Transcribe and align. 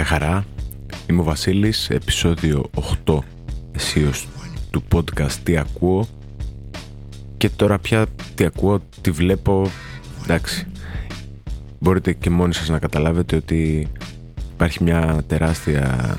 Γεια 0.00 0.08
χαρά, 0.08 0.44
είμαι 1.10 1.20
ο 1.20 1.24
Βασίλης, 1.24 1.90
επεισόδιο 1.90 2.70
8 3.06 3.18
εσείως 3.72 4.28
του 4.70 4.82
podcast 4.92 5.32
«Τι 5.42 5.56
ακούω» 5.56 6.08
και 7.36 7.48
τώρα 7.48 7.78
πια 7.78 8.06
τι 8.34 8.44
ακούω, 8.44 8.80
τι 9.00 9.10
βλέπω, 9.10 9.70
εντάξει. 10.22 10.66
Μπορείτε 11.78 12.12
και 12.12 12.30
μόνοι 12.30 12.54
σας 12.54 12.68
να 12.68 12.78
καταλάβετε 12.78 13.36
ότι 13.36 13.88
υπάρχει 14.52 14.82
μια 14.82 15.24
τεράστια 15.26 16.16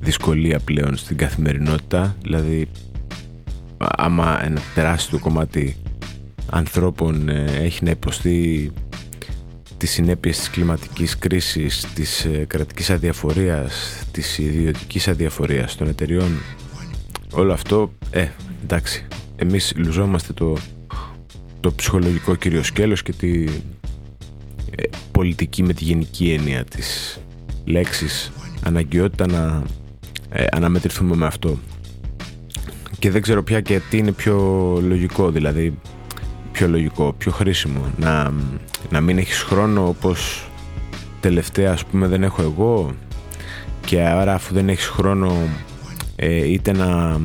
δυσκολία 0.00 0.58
πλέον 0.58 0.96
στην 0.96 1.16
καθημερινότητα, 1.16 2.16
δηλαδή 2.22 2.68
άμα 3.78 4.44
ένα 4.44 4.60
τεράστιο 4.74 5.18
κομμάτι 5.18 5.76
ανθρώπων 6.50 7.28
ε, 7.28 7.44
έχει 7.44 7.84
να 7.84 7.90
υποστεί 7.90 8.72
τις 9.78 9.90
συνέπειες 9.90 10.38
της 10.38 10.50
κλιματικής 10.50 11.18
κρίσης, 11.18 11.86
της 11.94 12.24
ε, 12.24 12.44
κρατικής 12.48 12.90
αδιαφορίας, 12.90 14.02
της 14.10 14.38
ιδιωτικής 14.38 15.08
αδιαφορίας 15.08 15.76
των 15.76 15.88
εταιριών. 15.88 16.38
Όλο 17.32 17.52
αυτό, 17.52 17.92
ε, 18.10 18.26
εντάξει 18.62 19.06
εμείς 19.40 19.72
λουζόμαστε 19.76 20.32
το, 20.32 20.56
το 21.60 21.72
ψυχολογικό 21.72 22.34
κύριο 22.34 22.62
σκέλος 22.62 23.02
και 23.02 23.12
τη 23.12 23.44
ε, 24.76 24.82
πολιτική 25.12 25.62
με 25.62 25.72
τη 25.72 25.84
γενική 25.84 26.30
έννοια 26.30 26.64
της 26.64 27.20
λέξης. 27.64 28.32
Αναγκαιότητα 28.62 29.26
να 29.26 29.62
ε, 30.28 30.44
αναμετρηθούμε 30.50 31.16
με 31.16 31.26
αυτό. 31.26 31.58
Και 32.98 33.10
δεν 33.10 33.22
ξέρω 33.22 33.42
πια 33.42 33.60
και 33.60 33.80
τι 33.90 33.96
είναι 33.98 34.12
πιο 34.12 34.36
λογικό 34.82 35.30
δηλαδή 35.30 35.78
πιο 36.58 36.68
λογικό, 36.68 37.14
πιο 37.18 37.32
χρήσιμο 37.32 37.80
να, 37.96 38.32
να 38.90 39.00
μην 39.00 39.18
έχεις 39.18 39.42
χρόνο 39.42 39.88
όπως 39.88 40.48
τελευταία 41.20 41.72
ας 41.72 41.84
πούμε 41.84 42.06
δεν 42.06 42.22
έχω 42.22 42.42
εγώ. 42.42 42.94
Και 43.86 44.00
άρα 44.00 44.34
αφού 44.34 44.54
δεν 44.54 44.68
έχεις 44.68 44.86
χρόνο 44.86 45.32
ε, 46.16 46.46
είτε 46.46 46.72
να 46.72 47.20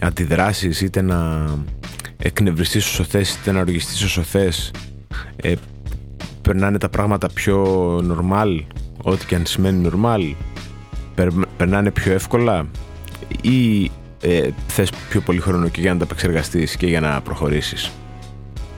αντιδράσεις 0.00 0.80
είτε 0.80 1.02
να 1.02 1.46
εκνευριστείς 2.16 2.86
όσο 2.86 3.04
θες 3.04 3.34
είτε 3.34 3.52
να 3.52 3.60
οργιστείς 3.60 4.02
όσο 4.02 4.22
θες 4.22 4.70
ε, 5.36 5.54
περνάνε 6.42 6.78
τα 6.78 6.88
πράγματα 6.88 7.28
πιο 7.28 7.96
normal 7.96 8.60
ό,τι 9.02 9.26
και 9.26 9.34
αν 9.34 9.46
σημαίνει 9.46 9.90
normal 9.92 10.34
περνάνε 11.56 11.90
πιο 11.90 12.12
εύκολα 12.12 12.66
ή 13.40 13.90
ε, 14.20 14.48
θες 14.66 14.90
πιο 15.08 15.20
πολύ 15.20 15.40
χρόνο 15.40 15.68
και 15.68 15.80
για 15.80 15.92
να 15.92 15.98
τα 15.98 16.04
επεξεργαστείς 16.04 16.76
και 16.76 16.86
για 16.86 17.00
να 17.00 17.20
προχωρήσεις 17.20 17.92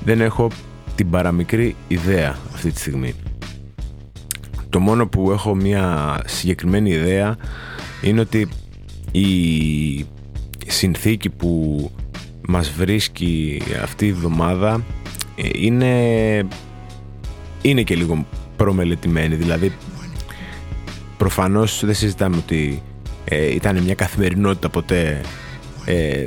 δεν 0.09 0.21
έχω 0.21 0.51
την 0.95 1.11
παραμικρή 1.11 1.77
ιδέα 1.89 2.39
αυτή 2.55 2.71
τη 2.71 2.79
στιγμή. 2.79 3.15
Το 4.69 4.81
μόνο 4.81 5.07
που 5.07 5.31
έχω 5.31 5.55
μια 5.55 6.17
συγκεκριμένη 6.27 6.91
ιδέα 6.91 7.37
είναι 8.03 8.21
ότι 8.21 8.49
η 9.11 10.07
συνθήκη 10.67 11.31
που 11.31 11.91
μας 12.49 12.71
βρίσκει 12.71 13.63
αυτή 13.83 14.07
η 14.07 14.09
εβδομάδα 14.09 14.85
ε, 15.37 15.49
είναι, 15.55 15.93
είναι 17.63 17.83
και 17.83 17.95
λίγο 17.95 18.27
προμελετημένη. 18.57 19.35
Δηλαδή 19.35 19.73
προφανώς 21.17 21.85
δεν 21.85 21.95
συζητάμε 21.95 22.37
ότι 22.37 22.83
ε, 23.25 23.55
ήταν 23.55 23.83
μια 23.83 23.95
καθημερινότητα 23.95 24.69
ποτέ 24.69 25.21
ε, 25.85 26.27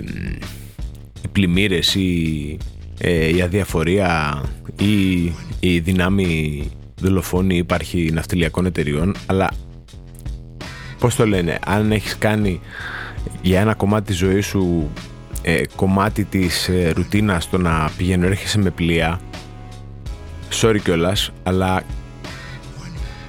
οι 1.21 1.27
πλημμύρες 1.31 1.95
ή 1.95 2.57
ε, 3.03 3.35
η 3.35 3.41
αδιαφορία 3.41 4.41
ή 4.77 5.23
η 5.59 5.79
δυνάμει 5.79 6.71
δολοφόνη 6.99 7.57
υπάρχει 7.57 8.09
ναυτιλιακών 8.13 8.65
εταιριών 8.65 9.15
αλλά 9.25 9.51
πώς 10.99 11.15
το 11.15 11.25
λένε 11.27 11.59
αν 11.65 11.91
έχεις 11.91 12.17
κάνει 12.17 12.59
για 13.41 13.59
ένα 13.59 13.73
κομμάτι 13.73 14.05
της 14.05 14.17
ζωής 14.17 14.45
σου 14.45 14.91
ε, 15.41 15.61
κομμάτι 15.75 16.23
της 16.23 16.69
ε, 16.69 16.91
ρουτίνας 16.95 17.49
το 17.49 17.57
να 17.57 17.91
πηγαίνω 17.97 18.25
έρχεσαι 18.25 18.57
με 18.57 18.69
πλοία 18.69 19.19
sorry 20.61 20.77
κιόλας 20.83 21.31
αλλά 21.43 21.83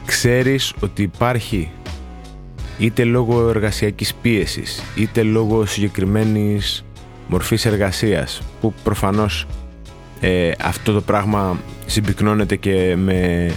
ξέρεις 0.05 0.73
ότι 0.81 1.03
υπάρχει 1.03 1.71
είτε 2.79 3.05
λόγω 3.05 3.49
εργασιακής 3.49 4.15
πίεσης 4.15 4.83
είτε 4.97 5.23
λόγω 5.23 5.67
συγκεκριμένης 5.67 6.85
μορφής 7.29 7.65
εργασίας 7.65 8.43
που 8.61 8.75
προφανώς 8.83 9.47
ε, 10.25 10.51
αυτό 10.63 10.93
το 10.93 11.01
πράγμα 11.01 11.61
συμπυκνώνεται 11.87 12.57
και, 12.57 12.97
με, 12.97 13.51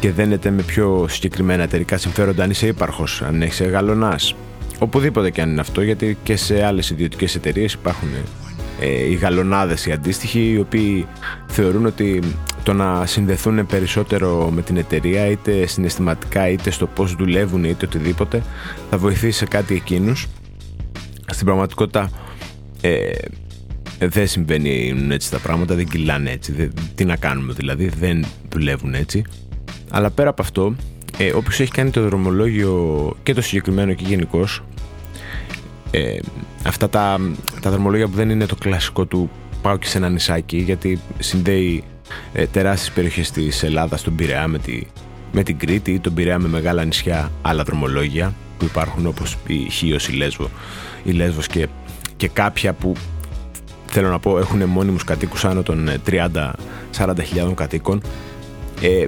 και 0.00 0.12
δένεται 0.12 0.50
με 0.50 0.62
πιο 0.62 1.06
συγκεκριμένα 1.08 1.62
εταιρικά 1.62 1.96
συμφέροντα 1.96 2.44
αν 2.44 2.50
είσαι 2.50 2.66
ύπαρχος, 2.66 3.22
αν 3.22 3.42
έχεις 3.42 3.62
γαλονάς. 3.62 4.34
Οπουδήποτε 4.78 5.30
και 5.30 5.40
αν 5.42 5.50
είναι 5.50 5.60
αυτό 5.60 5.82
γιατί 5.82 6.16
και 6.22 6.36
σε 6.36 6.64
άλλες 6.64 6.90
ιδιωτικές 6.90 7.34
εταιρείες 7.34 7.72
υπάρχουν 7.72 8.08
ε, 8.80 8.88
οι 8.88 9.14
γαλονάδες 9.14 9.86
οι 9.86 9.92
αντίστοιχοι 9.92 10.50
οι 10.50 10.58
οποίοι 10.58 11.06
θεωρούν 11.46 11.86
ότι 11.86 12.20
το 12.62 12.72
να 12.72 13.06
συνδεθούν 13.06 13.66
περισσότερο 13.66 14.50
με 14.54 14.62
την 14.62 14.76
εταιρεία 14.76 15.26
είτε 15.26 15.66
συναισθηματικά 15.66 16.48
είτε 16.48 16.70
στο 16.70 16.86
πώς 16.86 17.14
δουλεύουν 17.14 17.64
είτε 17.64 17.86
οτιδήποτε 17.86 18.42
θα 18.90 18.98
βοηθήσει 18.98 19.38
σε 19.38 19.46
κάτι 19.46 19.74
εκείνους. 19.74 20.26
Στην 21.26 21.46
πραγματικότητα 21.46 22.10
ε, 22.80 23.10
δεν 23.98 24.26
συμβαίνουν 24.26 25.10
έτσι 25.10 25.30
τα 25.30 25.38
πράγματα, 25.38 25.74
δεν 25.74 25.88
κυλάνε 25.88 26.30
έτσι. 26.30 26.70
τι 26.94 27.04
να 27.04 27.16
κάνουμε 27.16 27.52
δηλαδή, 27.52 27.88
δεν 27.88 28.24
δουλεύουν 28.48 28.94
έτσι. 28.94 29.24
Αλλά 29.90 30.10
πέρα 30.10 30.28
από 30.28 30.42
αυτό, 30.42 30.74
ε, 31.18 31.32
όποιος 31.32 31.60
έχει 31.60 31.70
κάνει 31.70 31.90
το 31.90 32.02
δρομολόγιο 32.02 33.16
και 33.22 33.34
το 33.34 33.42
συγκεκριμένο 33.42 33.92
και 33.92 34.04
γενικώ, 34.06 34.46
ε, 35.90 36.18
αυτά 36.66 36.88
τα, 36.88 37.20
τα 37.60 37.70
δρομολόγια 37.70 38.08
που 38.08 38.16
δεν 38.16 38.30
είναι 38.30 38.46
το 38.46 38.54
κλασικό 38.54 39.04
του 39.04 39.30
πάω 39.62 39.76
και 39.76 39.86
σε 39.86 39.98
ένα 39.98 40.08
νησάκι, 40.08 40.56
γιατί 40.56 41.00
συνδέει 41.18 41.84
ε, 42.32 42.46
τεράστιες 42.46 42.90
περιοχές 42.94 43.30
της 43.30 43.62
Ελλάδας, 43.62 44.02
τον 44.02 44.14
Πειραιά 44.14 44.48
με, 44.48 44.58
τη, 44.58 44.82
με 45.32 45.42
την 45.42 45.58
Κρήτη 45.58 45.90
ή 45.92 45.98
τον 45.98 46.14
Πειραιά 46.14 46.38
με 46.38 46.48
μεγάλα 46.48 46.84
νησιά, 46.84 47.30
άλλα 47.42 47.62
δρομολόγια 47.62 48.34
που 48.58 48.64
υπάρχουν 48.64 49.06
όπως 49.06 49.36
η 49.46 49.70
Χίος, 49.70 50.08
η 50.08 50.12
Λέσβο, 50.12 50.50
η 51.04 51.10
Λέσβος 51.10 51.46
και, 51.46 51.68
και 52.16 52.28
κάποια 52.28 52.72
που 52.72 52.92
θέλω 53.98 54.10
να 54.10 54.18
πω 54.18 54.38
έχουν 54.38 54.64
μόνιμους 54.64 55.04
κατοίκους 55.04 55.44
άνω 55.44 55.62
των 55.62 55.90
30-40 56.10 57.18
ε, 57.18 57.22
χιλιάδων 57.22 57.54
κατοίκων. 57.54 58.02
Ε, 58.80 59.06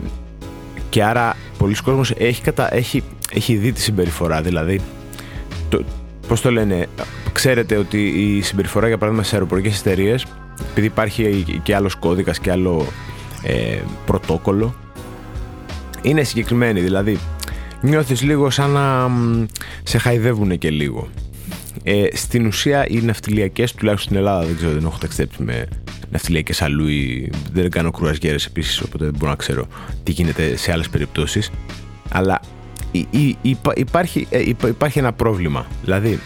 και 0.88 1.04
άρα 1.04 1.37
πολλοί 1.59 1.75
κόσμος 1.75 2.10
έχει, 2.10 2.43
κατα... 2.43 2.75
έχει, 2.75 3.03
έχει 3.32 3.54
δει 3.54 3.72
τη 3.72 3.81
συμπεριφορά 3.81 4.43
δηλαδή 4.43 4.81
το, 5.69 5.82
πώς 6.28 6.41
το 6.41 6.50
λένε 6.50 6.87
ξέρετε 7.32 7.76
ότι 7.76 8.06
η 8.06 8.43
συμπεριφορά 8.43 8.87
για 8.88 8.99
παράδειγμα 8.99 9.25
σε 9.26 9.34
αεροπορικές 9.34 9.81
εταιρείες, 9.81 10.26
επειδή 10.71 10.87
υπάρχει 10.87 11.44
και 11.62 11.75
άλλος 11.75 11.94
κώδικας 11.94 12.38
και 12.38 12.50
άλλο 12.50 12.87
ε, 13.43 13.78
πρωτόκολλο 14.06 14.75
είναι 16.03 16.22
συγκεκριμένη 16.22 16.81
δηλαδή 16.81 17.19
νιώθεις 17.81 18.22
λίγο 18.22 18.50
σαν 18.50 18.70
να 18.70 19.10
σε 19.82 19.99
χαϊδεύουν 19.99 20.59
και 20.59 20.70
λίγο 20.70 21.09
ε, 21.82 22.04
στην 22.12 22.46
ουσία 22.46 22.86
οι 22.88 23.00
ναυτιλιακές, 23.00 23.74
τουλάχιστον 23.74 24.14
στην 24.14 24.26
Ελλάδα, 24.26 24.46
δεν 24.46 24.56
ξέρω, 24.56 24.72
δεν 24.72 24.84
έχω 24.84 24.98
ταξιδέψει 25.00 25.42
με 25.42 25.68
ναυτιλιακές 26.10 26.62
αλλού 26.62 26.86
ή 26.86 27.30
δεν 27.52 27.70
κάνω 27.70 27.90
κρουαζιέρες 27.90 28.46
επίσης, 28.46 28.80
οπότε 28.80 29.04
δεν 29.04 29.14
μπορώ 29.18 29.30
να 29.30 29.36
ξέρω 29.36 29.66
τι 30.02 30.12
γίνεται 30.12 30.56
σε 30.56 30.72
άλλες 30.72 30.88
περιπτώσεις. 30.88 31.50
Αλλά 32.10 32.40
υπάρχει, 33.74 34.26
ε, 34.30 34.42
υπάρχει 34.68 34.98
ένα 34.98 35.12
πρόβλημα. 35.12 35.66
Δηλαδή, 35.82 36.18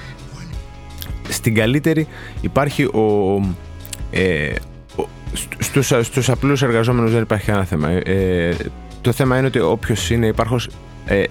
στην 1.28 1.54
καλύτερη 1.54 2.06
υπάρχει 2.40 2.84
ο, 2.84 3.40
ε, 4.10 4.52
στους, 5.58 5.86
στους 5.86 6.28
απλούς 6.28 6.62
εργαζόμενους 6.62 7.12
δεν 7.12 7.22
υπάρχει 7.22 7.46
κανένα 7.46 7.64
θέμα. 7.64 7.88
Ε, 7.90 8.56
το 9.00 9.12
θέμα 9.12 9.38
είναι 9.38 9.46
ότι 9.46 9.58
όποιος 9.58 10.10
είναι 10.10 10.26
υπάρχος 10.26 10.68
ε, 11.04 11.24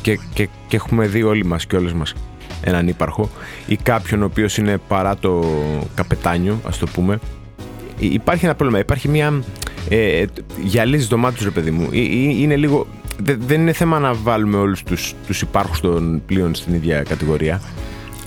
και, 0.00 0.18
και, 0.34 0.48
και 0.68 0.76
έχουμε 0.76 1.06
δει 1.06 1.22
όλοι 1.22 1.44
μας 1.44 1.66
και 1.66 1.76
όλες 1.76 1.92
μας 1.92 2.14
έναν 2.62 2.88
ύπαρχο 2.88 3.30
ή 3.66 3.76
κάποιον 3.76 4.22
ο 4.22 4.24
οποίος 4.24 4.56
είναι 4.56 4.78
παρά 4.88 5.16
το 5.16 5.44
καπετάνιο 5.94 6.60
ας 6.66 6.78
το 6.78 6.86
πούμε 6.86 7.18
υπάρχει 7.98 8.44
ένα 8.44 8.54
πρόβλημα, 8.54 8.80
υπάρχει 8.80 9.08
μια 9.08 9.42
ε, 9.88 10.24
γυαλίζει 10.62 11.06
το 11.06 11.16
μάτι 11.16 11.34
τους 11.34 11.44
ρε 11.44 11.50
παιδί 11.50 11.70
μου 11.70 11.88
είναι 11.92 12.56
λίγο, 12.56 12.86
δεν 13.18 13.60
είναι 13.60 13.72
θέμα 13.72 13.98
να 13.98 14.14
βάλουμε 14.14 14.56
όλους 14.56 14.82
τους, 14.82 15.14
τους 15.26 15.40
υπάρχους 15.40 15.80
των 15.80 16.22
πλοίων 16.26 16.54
στην 16.54 16.74
ίδια 16.74 17.02
κατηγορία 17.02 17.60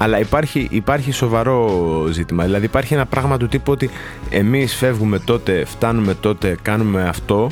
αλλά 0.01 0.19
υπάρχει, 0.19 0.68
υπάρχει 0.72 1.12
σοβαρό 1.12 1.69
ζήτημα. 2.12 2.44
Δηλαδή 2.44 2.66
υπάρχει 2.66 2.94
ένα 2.94 3.06
πράγμα 3.06 3.38
του 3.38 3.48
τύπου 3.48 3.72
ότι 3.72 3.89
εμείς 4.30 4.75
φεύγουμε 4.75 5.19
τότε, 5.19 5.66
φτάνουμε 5.66 6.13
τότε, 6.13 6.57
κάνουμε 6.62 7.04
αυτό. 7.04 7.50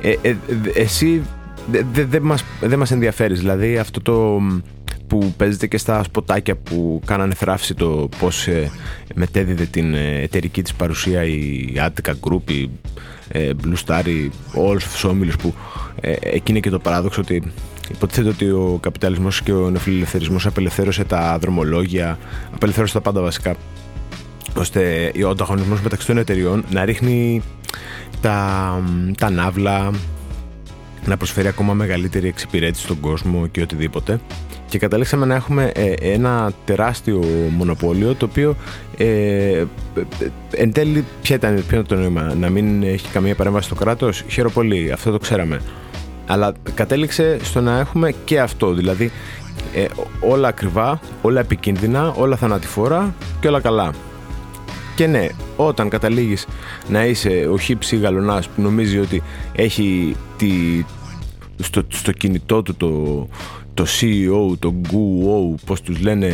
Ε, 0.00 0.14
ε, 0.22 0.36
εσύ 0.74 1.22
δεν 1.70 1.86
δε, 1.92 2.04
δε 2.04 2.20
μας, 2.20 2.44
δε 2.60 2.76
μας 2.76 2.90
ενδιαφέρεις. 2.90 3.38
Δηλαδή 3.38 3.78
αυτό 3.78 4.00
το 4.00 4.40
που 5.10 5.34
παίζεται 5.36 5.66
και 5.66 5.78
στα 5.78 6.02
σποτάκια 6.02 6.56
που 6.56 7.00
κάνανε 7.04 7.34
θράψη 7.34 7.74
το 7.74 8.08
πώς 8.18 8.46
ε, 8.46 8.70
μετέδιδε 9.14 9.64
την 9.64 9.94
ε, 9.94 10.20
εταιρική 10.20 10.62
της 10.62 10.74
παρουσία 10.74 11.24
η 11.24 11.72
Attica 11.76 12.10
Group, 12.10 12.50
η 12.50 12.70
ε, 13.28 13.50
Blue 13.62 13.84
Star, 13.86 14.06
οι, 14.06 14.30
όλους 14.54 14.84
τους 14.84 15.04
όμιλους 15.04 15.36
που 15.36 15.54
ε, 16.00 16.12
εκεί 16.20 16.50
είναι 16.50 16.60
και 16.60 16.70
το 16.70 16.78
παράδοξο 16.78 17.20
ότι 17.20 17.52
υποτίθεται 17.90 18.28
ότι 18.28 18.50
ο 18.50 18.78
καπιταλισμός 18.82 19.42
και 19.42 19.52
ο 19.52 19.70
νεοφιλελευθερισμός 19.70 20.46
απελευθέρωσε 20.46 21.04
τα 21.04 21.38
δρομολόγια, 21.40 22.18
απελευθέρωσε 22.54 22.92
τα 22.92 23.00
πάντα 23.00 23.20
βασικά, 23.20 23.54
ώστε 24.56 25.12
ο 25.24 25.28
ανταγωνισμός 25.28 25.80
μεταξύ 25.80 26.06
των 26.06 26.18
εταιριών 26.18 26.64
να 26.70 26.84
ρίχνει 26.84 27.42
τα, 28.20 28.82
τα 29.18 29.30
ναύλα, 29.30 29.90
να 31.06 31.16
προσφέρει 31.16 31.48
ακόμα 31.48 31.74
μεγαλύτερη 31.74 32.28
εξυπηρέτηση 32.28 32.82
στον 32.82 33.00
κόσμο 33.00 33.46
και 33.46 33.62
οτιδήποτε 33.62 34.20
και 34.70 34.78
καταλήξαμε 34.78 35.26
να 35.26 35.34
έχουμε 35.34 35.72
ε, 35.74 35.92
ένα 36.00 36.52
τεράστιο 36.64 37.24
μονοπόλιο 37.56 38.14
το 38.14 38.24
οποίο 38.24 38.56
ε, 38.96 39.04
ε, 39.04 39.66
εν 40.50 40.72
τέλει 40.72 41.04
ποια 41.22 41.36
ήταν, 41.36 41.54
ποιο 41.54 41.62
ήταν 41.80 41.86
το 41.86 41.94
νόημα 41.94 42.34
να 42.34 42.50
μην 42.50 42.82
έχει 42.82 43.08
καμία 43.08 43.34
παρέμβαση 43.34 43.66
στο 43.66 43.74
κράτος; 43.74 44.24
Χαίρομαι 44.28 44.54
πολύ, 44.54 44.92
αυτό 44.92 45.10
το 45.10 45.18
ξέραμε. 45.18 45.60
Αλλά 46.26 46.52
κατέληξε 46.74 47.38
στο 47.42 47.60
να 47.60 47.78
έχουμε 47.78 48.14
και 48.24 48.40
αυτό 48.40 48.72
δηλαδή 48.72 49.10
ε, 49.74 49.86
όλα 50.20 50.48
ακριβά, 50.48 51.00
όλα 51.22 51.40
επικίνδυνα, 51.40 52.12
όλα 52.16 52.36
θανατηφόρα 52.36 53.14
και 53.40 53.48
όλα 53.48 53.60
καλά. 53.60 53.92
Και 54.96 55.06
ναι, 55.06 55.26
όταν 55.56 55.88
καταλήγεις 55.88 56.46
να 56.88 57.04
είσαι 57.06 57.48
ο 57.52 57.58
χύψη 57.58 57.96
γαλονάς 57.96 58.48
που 58.48 58.62
νομίζει 58.62 58.98
ότι 58.98 59.22
έχει 59.52 60.16
τη, 60.36 60.50
στο, 61.62 61.82
στο 61.88 62.12
κινητό 62.12 62.62
του 62.62 62.76
το, 62.76 63.28
το 63.80 63.86
CEO, 64.00 64.56
το 64.58 64.74
COO, 64.90 65.60
πώς 65.66 65.80
τους 65.80 66.00
λένε 66.00 66.30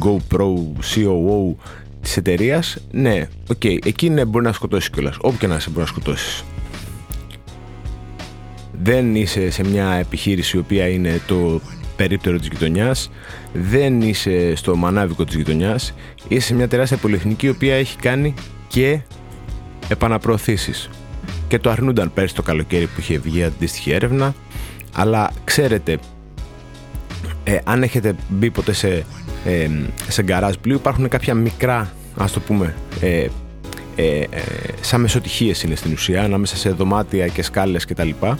GoPro, 0.00 0.52
COO 0.94 1.54
της 2.02 2.16
εταιρείας, 2.16 2.78
ναι, 2.90 3.28
OK, 3.48 3.56
okay, 3.62 3.86
εκεί 3.86 4.10
ναι, 4.10 4.24
μπορεί 4.24 4.44
να 4.44 4.52
σκοτώσεις 4.52 4.90
κιόλας. 4.90 5.16
Όπου 5.20 5.36
και 5.36 5.46
να 5.46 5.54
είσαι 5.54 5.68
μπορεί 5.68 5.80
να 5.80 5.86
σκοτώσεις. 5.86 6.44
Δεν 8.82 9.14
είσαι 9.14 9.50
σε 9.50 9.64
μια 9.64 9.92
επιχείρηση 9.92 10.56
η 10.56 10.60
οποία 10.60 10.88
είναι 10.88 11.20
το 11.26 11.60
περίπτερο 11.96 12.38
της 12.38 12.48
γειτονιάς, 12.48 13.10
δεν 13.52 14.00
είσαι 14.00 14.54
στο 14.54 14.76
μανάβικο 14.76 15.24
της 15.24 15.34
γειτονιάς, 15.34 15.94
είσαι 16.28 16.46
σε 16.46 16.54
μια 16.54 16.68
τεράστια 16.68 16.96
πολυεθνική 16.96 17.46
η 17.46 17.48
οποία 17.48 17.74
έχει 17.74 17.96
κάνει 17.96 18.34
και 18.68 19.00
επαναπροωθήσεις. 19.88 20.88
Και 21.48 21.58
το 21.58 21.70
αρνούνταν 21.70 22.12
πέρσι 22.12 22.34
το 22.34 22.42
καλοκαίρι 22.42 22.86
που 22.86 23.00
είχε 23.00 23.18
βγει 23.18 23.42
αντίστοιχη 23.42 23.90
έρευνα, 23.90 24.34
αλλά 24.94 25.30
ξέρετε 25.44 25.98
ε, 27.46 27.58
αν 27.64 27.82
έχετε 27.82 28.14
μπει 28.28 28.50
ποτέ 28.50 28.72
σε, 28.72 29.04
ε, 29.44 29.68
σε 30.08 30.22
γκαράζ 30.22 30.54
πλοίου 30.60 30.76
υπάρχουν 30.76 31.08
κάποια 31.08 31.34
μικρά 31.34 31.92
ας 32.16 32.32
το 32.32 32.40
πούμε 32.40 32.74
ε, 33.00 33.26
ε, 33.96 34.20
ε, 34.20 34.26
σαν 34.80 35.00
μεσοτυχίες 35.00 35.62
είναι 35.62 35.74
στην 35.74 35.92
ουσία 35.92 36.22
ανάμεσα 36.22 36.56
σε 36.56 36.70
δωμάτια 36.70 37.26
και 37.26 37.42
σκάλες 37.42 37.84
και 37.84 37.94
τα 37.94 38.04
λοιπά 38.04 38.38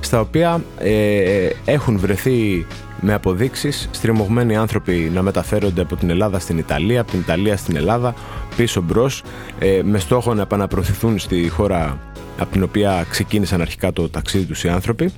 στα 0.00 0.20
οποία 0.20 0.64
ε, 0.78 1.48
έχουν 1.64 1.98
βρεθεί 1.98 2.66
με 3.00 3.14
αποδείξεις 3.14 3.88
στριμωγμένοι 3.90 4.56
άνθρωποι 4.56 5.10
να 5.14 5.22
μεταφέρονται 5.22 5.80
από 5.80 5.96
την 5.96 6.10
Ελλάδα 6.10 6.38
στην 6.38 6.58
Ιταλία, 6.58 7.00
από 7.00 7.10
την 7.10 7.20
Ιταλία 7.20 7.56
στην 7.56 7.76
Ελλάδα, 7.76 8.14
πίσω 8.56 8.80
μπρος, 8.80 9.22
ε, 9.58 9.80
με 9.84 9.98
στόχο 9.98 10.34
να 10.34 10.42
επαναπροωθηθούν 10.42 11.18
στη 11.18 11.48
χώρα 11.48 11.98
από 12.38 12.52
την 12.52 12.62
οποία 12.62 13.06
ξεκίνησαν 13.10 13.60
αρχικά 13.60 13.92
το 13.92 14.08
ταξίδι 14.08 14.44
τους 14.44 14.64
οι 14.64 14.68
άνθρωποι 14.68 15.12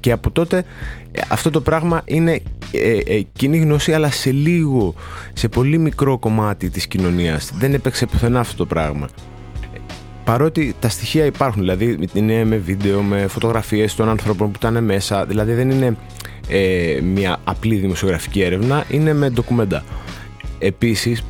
και 0.00 0.12
από 0.12 0.30
τότε 0.30 0.64
ε, 1.12 1.20
αυτό 1.28 1.50
το 1.50 1.60
πράγμα 1.60 2.02
είναι 2.04 2.42
ε, 2.72 2.98
ε, 3.06 3.22
κοινή 3.32 3.58
γνώση 3.58 3.92
αλλά 3.92 4.10
σε 4.10 4.30
λίγο, 4.30 4.94
σε 5.32 5.48
πολύ 5.48 5.78
μικρό 5.78 6.18
κομμάτι 6.18 6.70
της 6.70 6.86
κοινωνίας. 6.86 7.50
Δεν 7.54 7.74
έπαιξε 7.74 8.06
πουθενά 8.06 8.40
αυτό 8.40 8.56
το 8.56 8.66
πράγμα. 8.66 9.08
Παρότι 10.24 10.74
τα 10.80 10.88
στοιχεία 10.88 11.24
υπάρχουν, 11.24 11.60
δηλαδή 11.62 11.98
είναι 12.12 12.44
με 12.44 12.56
βίντεο, 12.56 13.02
με 13.02 13.26
φωτογραφίες 13.26 13.94
των 13.94 14.08
ανθρώπων 14.08 14.50
που 14.50 14.58
ήταν 14.58 14.84
μέσα, 14.84 15.26
δηλαδή 15.26 15.52
δεν 15.52 15.70
είναι 15.70 15.96
ε, 16.48 17.00
μια 17.02 17.40
απλή 17.44 17.76
δημοσιογραφική 17.76 18.40
έρευνα, 18.40 18.84
είναι 18.90 19.12
με 19.12 19.30
ντοκουμέντα. 19.30 19.84
Επίσης, 20.58 21.22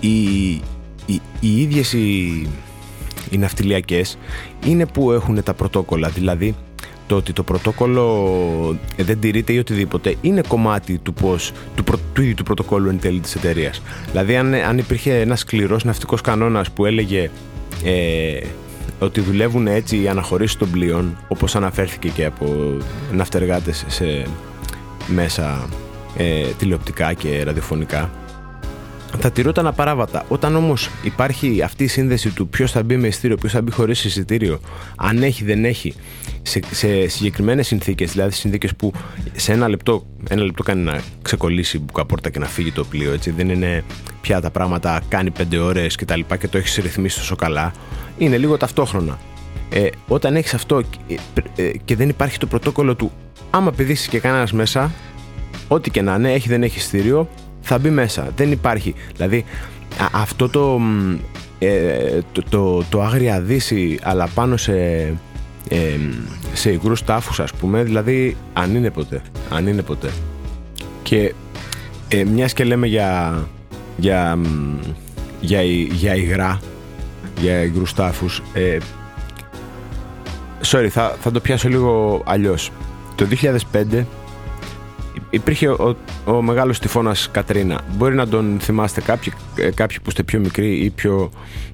οι, 0.00 0.50
οι, 1.06 1.20
οι 1.40 1.60
ίδιες 1.60 1.92
οι, 1.92 2.46
οι 3.30 3.38
ναυτιλιακές 3.38 4.18
είναι 4.66 4.86
που 4.86 5.12
έχουν 5.12 5.42
τα 5.42 5.54
πρωτόκολλα, 5.54 6.08
δηλαδή 6.08 6.54
το 7.06 7.16
ότι 7.16 7.32
το 7.32 7.42
πρωτόκολλο 7.42 8.78
ε, 8.96 9.02
δεν 9.02 9.20
τηρείται 9.20 9.52
ή 9.52 9.58
οτιδήποτε 9.58 10.14
είναι 10.20 10.40
κομμάτι 10.48 10.98
του, 10.98 11.14
πώς, 11.14 11.52
του, 11.74 11.84
προ, 11.84 11.98
του 12.12 12.22
ίδιου 12.22 12.34
του 12.34 12.42
πρωτοκόλλου 12.42 12.88
εν 12.88 13.00
τέλει 13.00 13.20
της 13.20 13.34
εταιρείας. 13.34 13.82
Δηλαδή 14.10 14.36
αν, 14.36 14.54
αν 14.54 14.78
υπήρχε 14.78 15.20
ένας 15.20 15.40
σκληρός 15.40 15.84
ναυτικός 15.84 16.20
κανόνας 16.20 16.70
που 16.70 16.86
έλεγε 16.86 17.30
ε, 17.84 18.38
ότι 18.98 19.20
δουλεύουν 19.20 19.66
έτσι 19.66 20.02
οι 20.02 20.08
αναχωρήσεις 20.08 20.56
των 20.56 20.70
πλοίων 20.70 21.16
όπως 21.28 21.56
αναφέρθηκε 21.56 22.08
και 22.08 22.24
από 22.24 22.76
ναυτεργάτες 23.12 23.84
σε 23.88 24.26
μέσα 25.06 25.68
ε, 26.16 26.46
τηλεοπτικά 26.58 27.12
και 27.12 27.42
ραδιοφωνικά 27.44 28.10
θα 29.18 29.30
τηρούταν 29.30 29.66
απαράβατα. 29.66 30.24
Όταν 30.28 30.56
όμως 30.56 30.90
υπάρχει 31.02 31.62
αυτή 31.62 31.84
η 31.84 31.86
σύνδεση 31.86 32.30
του 32.30 32.48
ποιος 32.48 32.72
θα 32.72 32.82
μπει 32.82 32.96
με 32.96 33.06
εισιτήριο, 33.06 33.36
ποιος 33.36 33.52
θα 33.52 33.62
μπει 33.62 33.70
χωρίς 33.70 34.04
εισιτήριο, 34.04 34.60
αν 34.96 35.22
έχει, 35.22 35.44
δεν 35.44 35.64
έχει, 35.64 35.94
σε, 36.46 36.60
σε 36.70 37.08
συγκεκριμένες 37.08 37.66
συνθήκες, 37.66 38.12
δηλαδή 38.12 38.34
συνθήκες 38.34 38.74
που 38.74 38.92
σε 39.32 39.52
ένα 39.52 39.68
λεπτό, 39.68 40.06
ένα 40.28 40.42
λεπτό 40.42 40.62
κάνει 40.62 40.82
να 40.82 41.00
ξεκολλήσει 41.22 41.78
μπουκαπόρτα 41.78 42.30
και 42.30 42.38
να 42.38 42.46
φύγει 42.46 42.72
το 42.72 42.84
πλοίο, 42.84 43.12
έτσι. 43.12 43.30
Δεν 43.30 43.48
είναι 43.48 43.84
πια 44.20 44.40
τα 44.40 44.50
πράγματα, 44.50 45.02
κάνει 45.08 45.30
πέντε 45.30 45.58
ώρες 45.58 45.96
και 45.96 46.04
τα 46.04 46.16
λοιπά 46.16 46.36
και 46.36 46.48
το 46.48 46.58
έχεις 46.58 46.76
ρυθμίσει 46.76 47.18
τόσο 47.18 47.36
καλά. 47.36 47.72
Είναι 48.18 48.36
λίγο 48.38 48.56
ταυτόχρονα. 48.56 49.18
Ε, 49.70 49.88
όταν 50.08 50.36
έχεις 50.36 50.54
αυτό 50.54 50.82
ε, 51.08 51.62
ε, 51.62 51.70
και 51.84 51.96
δεν 51.96 52.08
υπάρχει 52.08 52.38
το 52.38 52.46
πρωτόκολλο 52.46 52.94
του, 52.94 53.12
άμα 53.50 53.72
πηδήσεις 53.72 54.08
και 54.08 54.18
κανένας 54.18 54.52
μέσα, 54.52 54.92
ό,τι 55.68 55.90
και 55.90 56.02
να 56.02 56.14
είναι, 56.14 56.32
έχει 56.32 56.48
δεν 56.48 56.62
έχει 56.62 56.78
εισιτήριο, 56.78 57.28
θα 57.60 57.78
μπει 57.78 57.90
μέσα. 57.90 58.32
Δεν 58.36 58.52
υπάρχει. 58.52 58.94
Δηλαδή 59.16 59.44
αυτό 60.12 60.48
το, 60.48 60.80
ε, 61.58 62.18
το, 62.32 62.42
το, 62.48 62.84
το 62.88 63.02
άγρια 63.02 63.40
δύση 63.40 63.98
αλλά 64.02 64.28
πάνω 64.34 64.56
σε, 64.56 64.72
ε, 65.68 65.98
σε 66.52 66.70
υγρούς 66.70 67.04
τάφους 67.04 67.40
ας 67.40 67.52
πούμε 67.52 67.82
δηλαδή 67.82 68.36
αν 68.52 68.74
είναι 68.74 68.90
ποτέ. 68.90 69.22
Αν 69.50 69.66
είναι 69.66 69.82
ποτέ. 69.82 70.10
Και 71.02 71.34
ε, 72.08 72.24
μιας 72.24 72.52
και 72.52 72.64
λέμε 72.64 72.86
για, 72.86 73.38
για, 73.96 74.38
για, 75.40 75.62
για 75.92 76.14
υγρά 76.14 76.60
για 77.40 77.62
υγρούς 77.62 77.94
τάφους 77.94 78.42
ε, 78.54 78.78
sorry 80.64 80.88
θα, 80.90 81.16
θα 81.20 81.30
το 81.30 81.40
πιάσω 81.40 81.68
λίγο 81.68 82.22
αλλιώς 82.26 82.70
το 83.14 83.26
2005 83.72 84.04
υπήρχε 85.30 85.68
ο, 85.68 85.96
ο 86.24 86.42
μεγάλος 86.42 86.78
τυφώνας 86.78 87.30
Κατρίνα. 87.30 87.80
Μπορεί 87.96 88.14
να 88.14 88.28
τον 88.28 88.56
θυμάστε 88.60 89.00
κάποιοι, 89.00 89.32
ε, 89.56 89.70
κάποιοι 89.70 89.96
που 89.98 90.08
είστε 90.08 90.22
πιο 90.22 90.38
μικροί 90.38 90.84
ή, 90.84 90.90
πιο, 90.90 91.30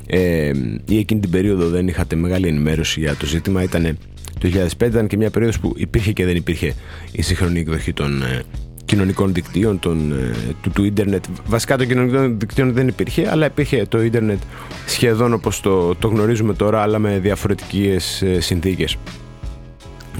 ε, 0.07 0.53
ή 0.85 0.99
εκείνη 0.99 1.21
την 1.21 1.31
περίοδο 1.31 1.69
δεν 1.69 1.89
είχατε 1.89 2.17
μεγάλη 2.17 2.49
ενημέρωση 2.49 3.01
για 3.01 3.15
το 3.15 3.27
ζήτημα. 3.27 3.63
Ήταν 3.63 3.99
το 4.39 4.49
2005, 4.49 4.87
ήταν 4.87 5.07
και 5.07 5.17
μια 5.17 5.31
περίοδος 5.31 5.61
που 5.61 5.73
υπήρχε 5.77 6.13
και 6.13 6.25
δεν 6.25 6.37
υπήρχε 6.37 6.75
η 7.13 7.23
σύγχρονη 7.23 7.59
εκδοχή 7.61 7.93
των 7.93 8.23
ε, 8.23 8.43
κοινωνικών 8.85 9.33
δικτύων, 9.33 9.79
των, 9.79 10.13
ε, 10.13 10.35
του, 10.63 10.71
του 10.71 10.85
ίντερνετ. 10.85 11.25
Βασικά 11.47 11.77
των 11.77 11.87
κοινωνικών 11.87 12.39
δικτύων 12.39 12.73
δεν 12.73 12.89
υπήρχε, 12.89 13.29
αλλά 13.31 13.47
υπήρχε 13.47 13.87
το 13.89 14.03
ίντερνετ 14.03 14.39
σχεδόν 14.87 15.33
όπως 15.33 15.61
το, 15.61 15.95
το 15.95 16.09
γνωρίζουμε 16.09 16.55
τώρα, 16.55 16.83
αλλά 16.83 16.99
με 16.99 17.19
διαφορετικές 17.19 18.23
ε, 18.23 18.41
συνθήκες. 18.41 18.97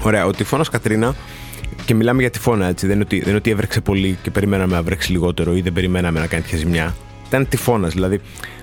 Ωραία, 0.01 0.25
ο 0.25 0.31
τυφώνας 0.31 0.69
Κατρίνα 0.69 1.15
και 1.85 1.93
μιλάμε 1.93 2.21
για 2.21 2.29
τυφώνα, 2.29 2.67
έτσι. 2.67 2.87
Δεν 2.87 2.95
είναι, 2.95 3.03
ότι, 3.03 3.17
δεν 3.19 3.27
είναι 3.27 3.37
ότι 3.37 3.49
έβρεξε 3.49 3.81
πολύ 3.81 4.17
και 4.21 4.31
περιμέναμε 4.31 4.75
να 4.75 4.83
βρέξει 4.83 5.11
λιγότερο 5.11 5.55
ή 5.55 5.61
δεν 5.61 5.73
περιμέναμε 5.73 6.19
να 6.19 6.27
κάνει 6.27 6.43
πια 6.43 6.57
ζημιά. 6.57 6.95
Ήταν 7.27 7.47
τυφώνας. 7.49 7.93
Δηλαδή, 7.93 8.21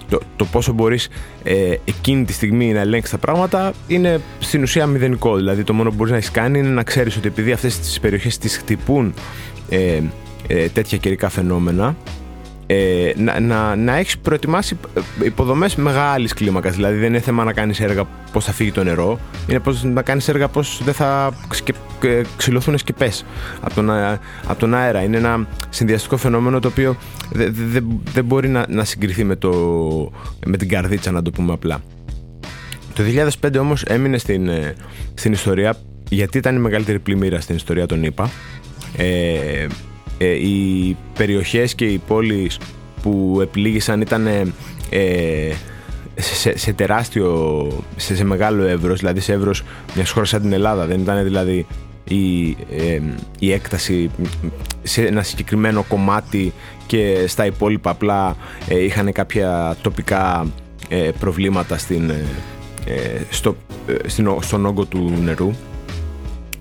το, 0.09 0.21
το 0.37 0.45
πόσο 0.45 0.73
μπορείς 0.73 1.09
ε, 1.43 1.75
εκείνη 1.85 2.25
τη 2.25 2.33
στιγμή 2.33 2.73
να 2.73 2.81
ελέγξεις 2.81 3.11
τα 3.11 3.19
πράγματα 3.19 3.73
είναι 3.87 4.21
στην 4.39 4.63
ουσία 4.63 4.87
μηδενικό. 4.87 5.37
Δηλαδή, 5.37 5.63
το 5.63 5.73
μόνο 5.73 5.91
που 5.91 5.97
μπορείς 5.97 6.13
να 6.13 6.19
έχεις 6.19 6.31
κάνει 6.31 6.59
είναι 6.59 6.69
να 6.69 6.83
ξέρεις 6.83 7.17
ότι 7.17 7.29
επειδή 7.29 7.53
αυτές 7.53 7.79
τις 7.79 8.01
περιοχές 8.01 8.39
τις 8.39 8.57
χτυπούν 8.57 9.15
ε, 9.69 10.01
ε, 10.47 10.69
τέτοια 10.69 10.99
καιρικά 10.99 11.29
φαινόμενα, 11.29 11.97
ε, 12.73 13.13
να, 13.17 13.41
να, 13.41 13.77
να 13.77 13.97
έχεις 13.97 14.19
προετοιμάσει 14.19 14.79
υποδομές 15.25 15.77
μεγάλης 15.77 16.33
κλίμακας. 16.33 16.75
Δηλαδή 16.75 16.99
δεν 16.99 17.09
είναι 17.09 17.21
θέμα 17.21 17.45
να 17.45 17.53
κάνεις 17.53 17.81
έργα 17.81 18.05
πώς 18.33 18.45
θα 18.45 18.53
φύγει 18.53 18.73
το 18.73 18.85
νερό, 18.85 19.19
είναι 19.49 19.59
πώς, 19.59 19.83
να 19.83 20.03
κάνεις 20.03 20.29
έργα 20.29 20.49
πώς 20.49 20.81
δεν 20.85 20.95
θα 20.95 21.33
ξυλωθούν 22.37 22.79
σκεπές 22.79 23.25
από, 23.61 23.75
τον, 23.75 23.91
από 24.47 24.59
τον 24.59 24.75
αέρα. 24.75 25.03
Είναι 25.03 25.17
ένα 25.17 25.47
συνδυαστικό 25.69 26.17
φαινόμενο 26.17 26.61
το 26.61 26.69
οποίο 26.69 26.97
δεν 27.33 27.55
δε, 27.55 27.81
δε 28.13 28.23
μπορεί 28.23 28.49
να, 28.49 28.65
να 28.69 28.85
συγκριθεί 28.85 29.25
με, 29.25 29.37
το, 29.37 29.51
με 30.47 30.57
την 30.57 30.69
καρδίτσα, 30.69 31.11
να 31.11 31.23
το 31.23 31.31
πούμε 31.31 31.53
απλά. 31.53 31.81
Το 32.95 33.03
2005 33.41 33.59
όμως 33.61 33.83
έμεινε 33.83 34.19
στην, 34.19 34.49
ε, 34.49 34.75
στην 35.15 35.33
ιστορία 35.33 35.77
γιατί 36.09 36.39
ήταν 36.39 36.57
η 36.57 36.59
μεγαλύτερη 36.59 36.99
πλημμύρα 36.99 37.41
στην 37.41 37.57
ιστορία 37.57 37.87
των 37.87 38.03
ΗΠΑ. 38.03 38.31
Ε, 38.97 39.67
ε, 40.23 40.27
οι 40.27 40.97
περιοχές 41.15 41.75
και 41.75 41.85
οι 41.85 41.99
πόλεις 41.99 42.59
που 43.03 43.39
επλήγησαν 43.43 44.01
ήταν 44.01 44.27
ε, 44.27 45.53
σε 46.15 46.35
σε, 46.35 46.59
σε 46.59 46.73
τεράστιο, 46.73 47.69
σε, 47.97 48.17
σε 48.17 48.25
μεγάλο 48.25 48.63
εύρος, 48.63 48.99
δηλαδή 48.99 49.21
σε 49.21 49.33
εύρος 49.33 49.63
μιας 49.95 50.11
χώρας 50.11 50.29
σαν 50.29 50.41
την 50.41 50.53
Ελλάδα. 50.53 50.87
Δεν 50.87 51.01
ήταν 51.01 51.25
δηλαδή 51.25 51.67
η, 52.05 52.57
η 53.39 53.53
έκταση 53.53 54.11
σε 54.83 55.07
ένα 55.07 55.23
συγκεκριμένο 55.23 55.85
κομμάτι 55.89 56.53
και 56.87 57.25
στα 57.27 57.47
υπόλοιπα 57.47 57.91
απλά 57.91 58.37
ε, 58.69 58.85
είχαν 58.85 59.13
κάποια 59.13 59.77
τοπικά 59.83 60.47
ε, 60.89 61.11
προβλήματα 61.21 61.79
στην, 61.79 62.11
ε, 62.11 63.21
στο, 63.31 63.57
στην, 64.07 64.37
στον 64.41 64.67
όγκο 64.67 64.85
του 64.85 65.13
νερού. 65.23 65.51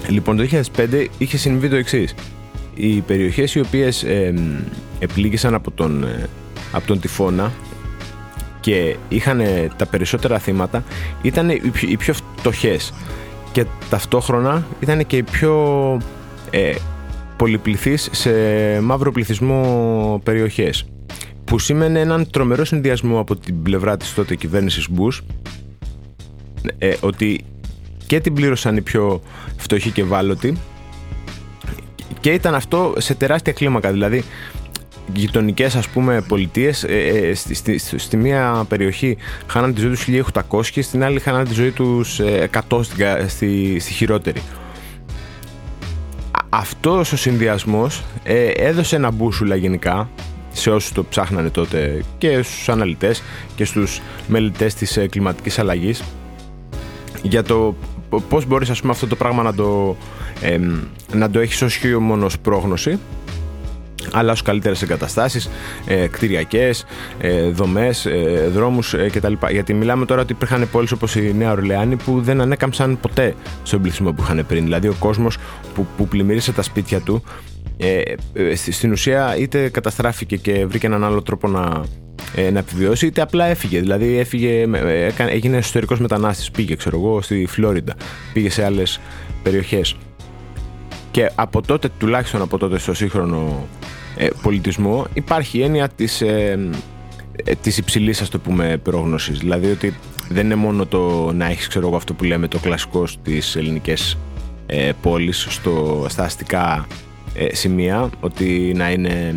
Λοιπόν, 0.07 0.37
το 0.37 0.47
2005 0.75 1.05
είχε 1.17 1.37
συμβεί 1.37 1.69
το 1.69 1.75
εξής. 1.75 2.15
Οι 2.81 3.01
περιοχές 3.01 3.55
οι 3.55 3.59
οποίες 3.59 4.03
ε, 4.03 4.33
επλήγησαν 4.99 5.53
από 5.53 5.71
τον, 5.71 6.05
από 6.71 6.87
τον 6.87 6.99
τυφώνα 6.99 7.51
και 8.59 8.95
είχαν 9.09 9.41
τα 9.77 9.85
περισσότερα 9.85 10.39
θύματα 10.39 10.83
ήταν 11.21 11.49
οι 11.49 11.69
πιο, 11.71 11.89
οι 11.89 11.97
πιο 11.97 12.13
φτωχές. 12.13 12.93
Και 13.51 13.65
ταυτόχρονα 13.89 14.65
ήταν 14.79 15.05
και 15.05 15.17
οι 15.17 15.23
πιο 15.23 15.53
ε, 16.49 16.73
πολυπληθείς 17.37 18.09
σε 18.11 18.31
μαύρο 18.81 19.11
πληθυσμό 19.11 20.21
περιοχές 20.23 20.85
που 21.45 21.59
σήμαινε 21.59 21.99
έναν 21.99 22.29
τρομερό 22.29 22.65
συνδυασμό 22.65 23.19
από 23.19 23.35
την 23.35 23.63
πλευρά 23.63 23.97
της 23.97 24.13
τότε 24.13 24.35
κυβέρνησης 24.35 24.87
Bush 24.97 25.19
ε, 26.77 26.93
ότι 27.01 27.45
και 28.07 28.19
την 28.19 28.33
πλήρωσαν 28.33 28.77
οι 28.77 28.81
πιο 28.81 29.21
φτωχοί 29.57 29.91
και 29.91 30.01
ευάλωτοι 30.01 30.57
και 32.19 32.31
ήταν 32.31 32.55
αυτό 32.55 32.93
σε 32.97 33.13
τεράστια 33.13 33.53
κλίμακα. 33.53 33.91
Δηλαδή 33.91 34.23
γειτονικές 35.13 35.75
ας 35.75 35.87
πούμε 35.87 36.21
πολιτείες 36.27 36.83
ε, 36.83 36.97
ε, 36.97 37.33
στη, 37.33 37.53
στη, 37.53 37.99
στη, 37.99 38.17
μία 38.17 38.65
περιοχή 38.69 39.17
χάναν 39.47 39.73
τη 39.73 39.81
ζωή 39.81 39.89
τους 39.89 40.07
1800 40.49 40.65
και 40.65 40.81
στην 40.81 41.03
άλλη 41.03 41.19
χάναν 41.19 41.47
τη 41.47 41.53
ζωή 41.53 41.71
τους 41.71 42.19
100 42.69 42.81
στη, 43.27 43.79
στη 43.79 43.93
χειρότερη. 43.93 44.41
Αυτός 46.49 47.11
ο 47.11 47.17
συνδυασμός 47.17 48.03
ε, 48.23 48.47
έδωσε 48.47 48.95
ένα 48.95 49.11
μπούσουλα 49.11 49.55
γενικά 49.55 50.09
σε 50.51 50.69
όσους 50.69 50.91
το 50.91 51.03
ψάχνανε 51.03 51.49
τότε 51.49 52.03
και 52.17 52.41
στους 52.41 52.69
αναλυτές 52.69 53.23
και 53.55 53.65
στους 53.65 54.01
μελετές 54.27 54.73
της 54.73 54.97
ε, 54.97 55.07
κλιματικής 55.07 55.59
αλλαγής 55.59 56.03
για 57.21 57.43
το 57.43 57.75
πώς 58.29 58.45
μπορείς 58.45 58.69
ας 58.69 58.79
πούμε 58.79 58.91
αυτό 58.91 59.07
το 59.07 59.15
πράγμα 59.15 59.43
να 59.43 59.53
το, 59.53 59.95
ε, 60.41 60.59
να 61.13 61.29
το 61.29 61.39
έχεις 61.39 61.61
ως 61.61 61.79
μόνος 61.99 62.39
πρόγνωση 62.39 62.99
αλλά 64.11 64.31
ως 64.31 64.41
καλύτερες 64.41 64.81
εγκαταστάσεις, 64.81 65.49
ε, 65.85 66.07
κτηριακές, 66.07 66.85
ε, 67.19 67.49
δομές, 67.49 68.05
ε, 68.05 68.49
δρόμους 68.53 68.93
ε, 68.93 69.09
κτλ. 69.09 69.33
Γιατί 69.49 69.73
μιλάμε 69.73 70.05
τώρα 70.05 70.21
ότι 70.21 70.33
υπήρχαν 70.33 70.67
πόλεις 70.71 70.91
όπως 70.91 71.15
η 71.15 71.33
Νέα 71.37 71.51
Ορλεάνη 71.51 71.95
που 71.95 72.21
δεν 72.21 72.41
ανέκαμψαν 72.41 72.99
ποτέ 72.99 73.35
στον 73.63 73.81
πληθυσμό 73.81 74.11
που 74.11 74.21
είχαν 74.21 74.45
πριν. 74.47 74.63
Δηλαδή 74.63 74.87
ο 74.87 74.95
κόσμος 74.99 75.37
που, 75.73 75.87
που 75.97 76.07
πλημμύρισε 76.07 76.51
τα 76.51 76.61
σπίτια 76.61 76.99
του 76.99 77.23
ε, 77.77 78.01
ε 78.33 78.55
στην 78.55 78.91
ουσία 78.91 79.35
είτε 79.37 79.69
καταστράφηκε 79.69 80.35
και 80.35 80.65
βρήκε 80.65 80.85
έναν 80.85 81.03
άλλο 81.03 81.21
τρόπο 81.21 81.47
να, 81.47 81.61
ε, 81.61 82.08
να 82.51 82.59
επιβιώσει, 82.59 83.05
είτε 83.05 83.21
απλά 83.21 83.45
έφυγε. 83.45 83.79
Δηλαδή 83.79 84.17
έφυγε, 84.17 84.65
έγινε 85.17 85.57
εσωτερικός 85.57 85.99
μετανάστης. 85.99 86.51
Πήγε, 86.51 86.75
ξέρω 86.75 86.97
εγώ, 86.97 87.21
στη 87.21 87.45
Φλόριντα. 87.45 87.93
Πήγε 88.33 88.49
σε 88.49 88.65
άλλες 88.65 88.99
περιοχές. 89.43 89.95
Και 91.11 91.31
από 91.35 91.61
τότε, 91.61 91.89
τουλάχιστον 91.97 92.41
από 92.41 92.57
τότε 92.57 92.79
στο 92.79 92.93
σύγχρονο 92.93 93.67
ε, 94.17 94.27
πολιτισμό 94.41 95.05
υπάρχει 95.13 95.57
η 95.57 95.63
έννοια 95.63 95.89
της, 95.89 96.21
ε, 96.21 96.69
ε, 97.43 97.55
της 97.61 97.77
υψηλής 97.77 98.21
ας 98.21 98.29
το 98.29 98.39
πούμε 98.39 98.77
πρόγνωσης 98.83 99.37
δηλαδή 99.37 99.71
ότι 99.71 99.93
δεν 100.29 100.45
είναι 100.45 100.55
μόνο 100.55 100.85
το 100.85 101.31
να 101.33 101.45
έχεις 101.45 101.67
ξέρω 101.67 101.87
εγώ 101.87 101.95
αυτό 101.95 102.13
που 102.13 102.23
λέμε 102.23 102.47
το 102.47 102.59
κλασικό 102.59 103.07
στις 103.07 103.55
ελληνικές 103.55 104.17
ε, 104.65 104.91
πόλεις 105.01 105.47
στο, 105.49 106.05
στα 106.09 106.23
αστικά 106.23 106.87
ε, 107.33 107.55
σημεία 107.55 108.09
ότι 108.19 108.73
να 108.75 108.91
είναι 108.91 109.35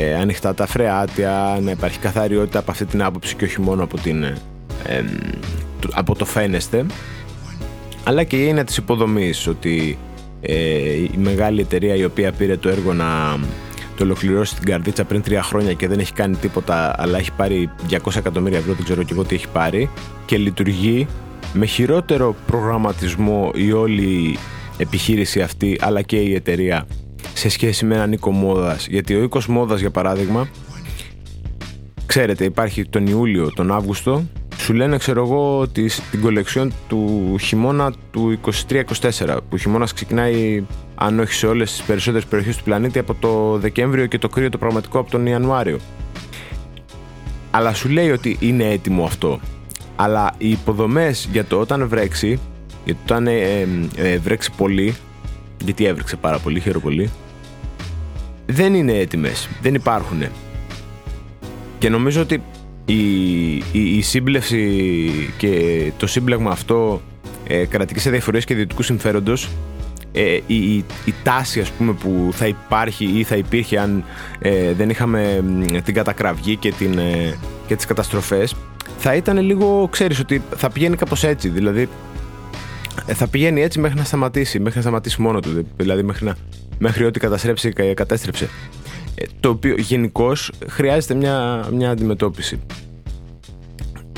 ε, 0.00 0.14
ανοιχτά 0.14 0.54
τα 0.54 0.66
φρεάτια 0.66 1.58
να 1.62 1.70
υπάρχει 1.70 1.98
καθαριότητα 1.98 2.58
από 2.58 2.70
αυτή 2.70 2.84
την 2.84 3.02
άποψη 3.02 3.36
και 3.36 3.44
όχι 3.44 3.60
μόνο 3.60 3.82
από, 3.82 3.96
την, 3.96 4.36
από 5.92 6.14
το 6.14 6.24
φαίνεστε. 6.24 6.86
Αλλά 8.04 8.24
και 8.24 8.36
η 8.36 8.48
έννοια 8.48 8.64
της 8.64 8.76
υποδομής 8.76 9.46
ότι 9.46 9.98
η 11.12 11.16
μεγάλη 11.16 11.60
εταιρεία 11.60 11.94
η 11.94 12.04
οποία 12.04 12.32
πήρε 12.32 12.56
το 12.56 12.68
έργο 12.68 12.92
να 12.92 13.38
το 13.96 14.04
ολοκληρώσει 14.04 14.54
την 14.54 14.64
καρδίτσα 14.64 15.04
πριν 15.04 15.22
τρία 15.22 15.42
χρόνια 15.42 15.72
και 15.72 15.88
δεν 15.88 15.98
έχει 15.98 16.12
κάνει 16.12 16.36
τίποτα, 16.36 16.94
αλλά 16.98 17.18
έχει 17.18 17.32
πάρει 17.32 17.70
200 17.90 18.16
εκατομμύρια 18.16 18.58
ευρώ, 18.58 18.72
δεν 18.72 18.84
ξέρω 18.84 19.02
και 19.02 19.12
εγώ 19.12 19.24
τι 19.24 19.34
έχει 19.34 19.48
πάρει, 19.48 19.90
και 20.26 20.36
λειτουργεί 20.36 21.06
με 21.52 21.66
χειρότερο 21.66 22.34
προγραμματισμό 22.46 23.50
η 23.54 23.72
όλη 23.72 24.38
επιχείρηση 24.76 25.40
αυτή, 25.40 25.78
αλλά 25.80 26.02
και 26.02 26.16
η 26.16 26.34
εταιρεία 26.34 26.86
σε 27.38 27.48
σχέση 27.48 27.84
με 27.84 27.94
έναν 27.94 28.12
οίκο 28.12 28.30
μόδας. 28.30 28.86
Γιατί 28.86 29.14
ο 29.14 29.22
οίκος 29.22 29.46
μόδας, 29.46 29.80
για 29.80 29.90
παράδειγμα, 29.90 30.48
ξέρετε, 32.06 32.44
υπάρχει 32.44 32.84
τον 32.84 33.06
Ιούλιο, 33.06 33.52
τον 33.52 33.72
Αύγουστο, 33.72 34.24
σου 34.56 34.72
λένε, 34.72 34.96
ξέρω 34.96 35.24
εγώ, 35.24 35.58
ότι 35.58 35.90
την 36.10 36.20
κολεξιόν 36.20 36.72
του 36.88 37.34
χειμώνα 37.40 37.92
του 38.10 38.38
23-24, 38.68 38.82
που 39.18 39.48
ο 39.50 39.56
χειμώνας 39.56 39.92
ξεκινάει 39.92 40.64
αν 40.94 41.20
όχι 41.20 41.32
σε 41.32 41.46
όλες 41.46 41.70
τις 41.70 41.82
περισσότερες 41.82 42.26
περιοχές 42.26 42.56
του 42.56 42.62
πλανήτη, 42.64 42.98
από 42.98 43.14
το 43.14 43.58
Δεκέμβριο 43.58 44.06
και 44.06 44.18
το 44.18 44.28
κρύο 44.28 44.48
το 44.48 44.58
πραγματικό 44.58 44.98
από 44.98 45.10
τον 45.10 45.26
Ιανουάριο. 45.26 45.78
Αλλά 47.50 47.74
σου 47.74 47.88
λέει 47.88 48.10
ότι 48.10 48.36
είναι 48.40 48.64
έτοιμο 48.64 49.04
αυτό. 49.04 49.40
Αλλά 49.96 50.34
οι 50.38 50.50
υποδομές 50.50 51.28
για 51.32 51.44
το 51.44 51.60
όταν 51.60 51.88
βρέξει, 51.88 52.38
γιατί 52.84 53.00
όταν 53.04 53.26
ε, 53.26 53.32
ε, 53.32 53.66
ε, 53.96 54.18
βρέξει 54.18 54.50
πολύ, 54.56 54.94
γιατί 55.64 55.84
έβρεξε 55.84 56.16
πάρα 56.16 56.38
πολύ, 56.38 56.60
χαίρομαι 56.60 56.82
πολύ, 56.82 57.10
δεν 58.50 58.74
είναι 58.74 58.92
έτοιμες. 58.92 59.48
Δεν 59.62 59.74
υπάρχουν. 59.74 60.22
Και 61.78 61.88
νομίζω 61.88 62.20
ότι 62.20 62.42
η, 62.84 63.54
η, 63.56 63.96
η 63.96 64.02
σύμπλευση 64.02 65.32
και 65.36 65.52
το 65.96 66.06
σύμπλεγμα 66.06 66.50
αυτό 66.50 67.02
ε, 67.46 67.64
κρατική 67.64 68.08
αδιαφορία 68.08 68.40
και 68.40 68.52
ιδιωτικού 68.52 68.82
συμφέροντος 68.82 69.48
ε, 70.12 70.38
η, 70.46 70.76
η, 70.76 71.14
τάση 71.22 71.60
ας 71.60 71.70
πούμε 71.70 71.92
που 71.92 72.28
θα 72.32 72.46
υπάρχει 72.46 73.04
ή 73.14 73.24
θα 73.24 73.36
υπήρχε 73.36 73.78
αν 73.78 74.04
ε, 74.38 74.72
δεν 74.72 74.90
είχαμε 74.90 75.44
την 75.84 75.94
κατακραυγή 75.94 76.56
και, 76.56 76.72
την, 76.72 76.98
ε, 76.98 77.34
και 77.66 77.76
τις 77.76 77.84
καταστροφές 77.84 78.54
θα 78.98 79.14
ήταν 79.14 79.38
λίγο, 79.38 79.88
ξέρεις 79.90 80.18
ότι 80.18 80.42
θα 80.56 80.70
πηγαίνει 80.70 80.96
κάπως 80.96 81.24
έτσι 81.24 81.48
δηλαδή 81.48 81.80
ε, 81.80 81.88
θα 83.06 83.28
πηγαίνει 83.28 83.62
έτσι 83.62 83.80
μέχρι 83.80 83.98
να 83.98 84.04
σταματήσει 84.04 84.58
μέχρι 84.58 84.76
να 84.76 84.82
σταματήσει 84.82 85.22
μόνο 85.22 85.40
του 85.40 85.66
δηλαδή 85.76 86.02
μέχρι, 86.02 86.24
να, 86.24 86.36
μέχρι 86.78 87.04
ό,τι 87.04 87.20
καταστρέψει 87.20 87.72
και 87.72 87.94
κατέστρεψε 87.94 88.48
ε, 89.14 89.24
το 89.40 89.48
οποίο 89.48 89.74
γενικώς 89.78 90.52
χρειάζεται 90.68 91.14
μια, 91.14 91.66
μια 91.72 91.90
αντιμετώπιση 91.90 92.60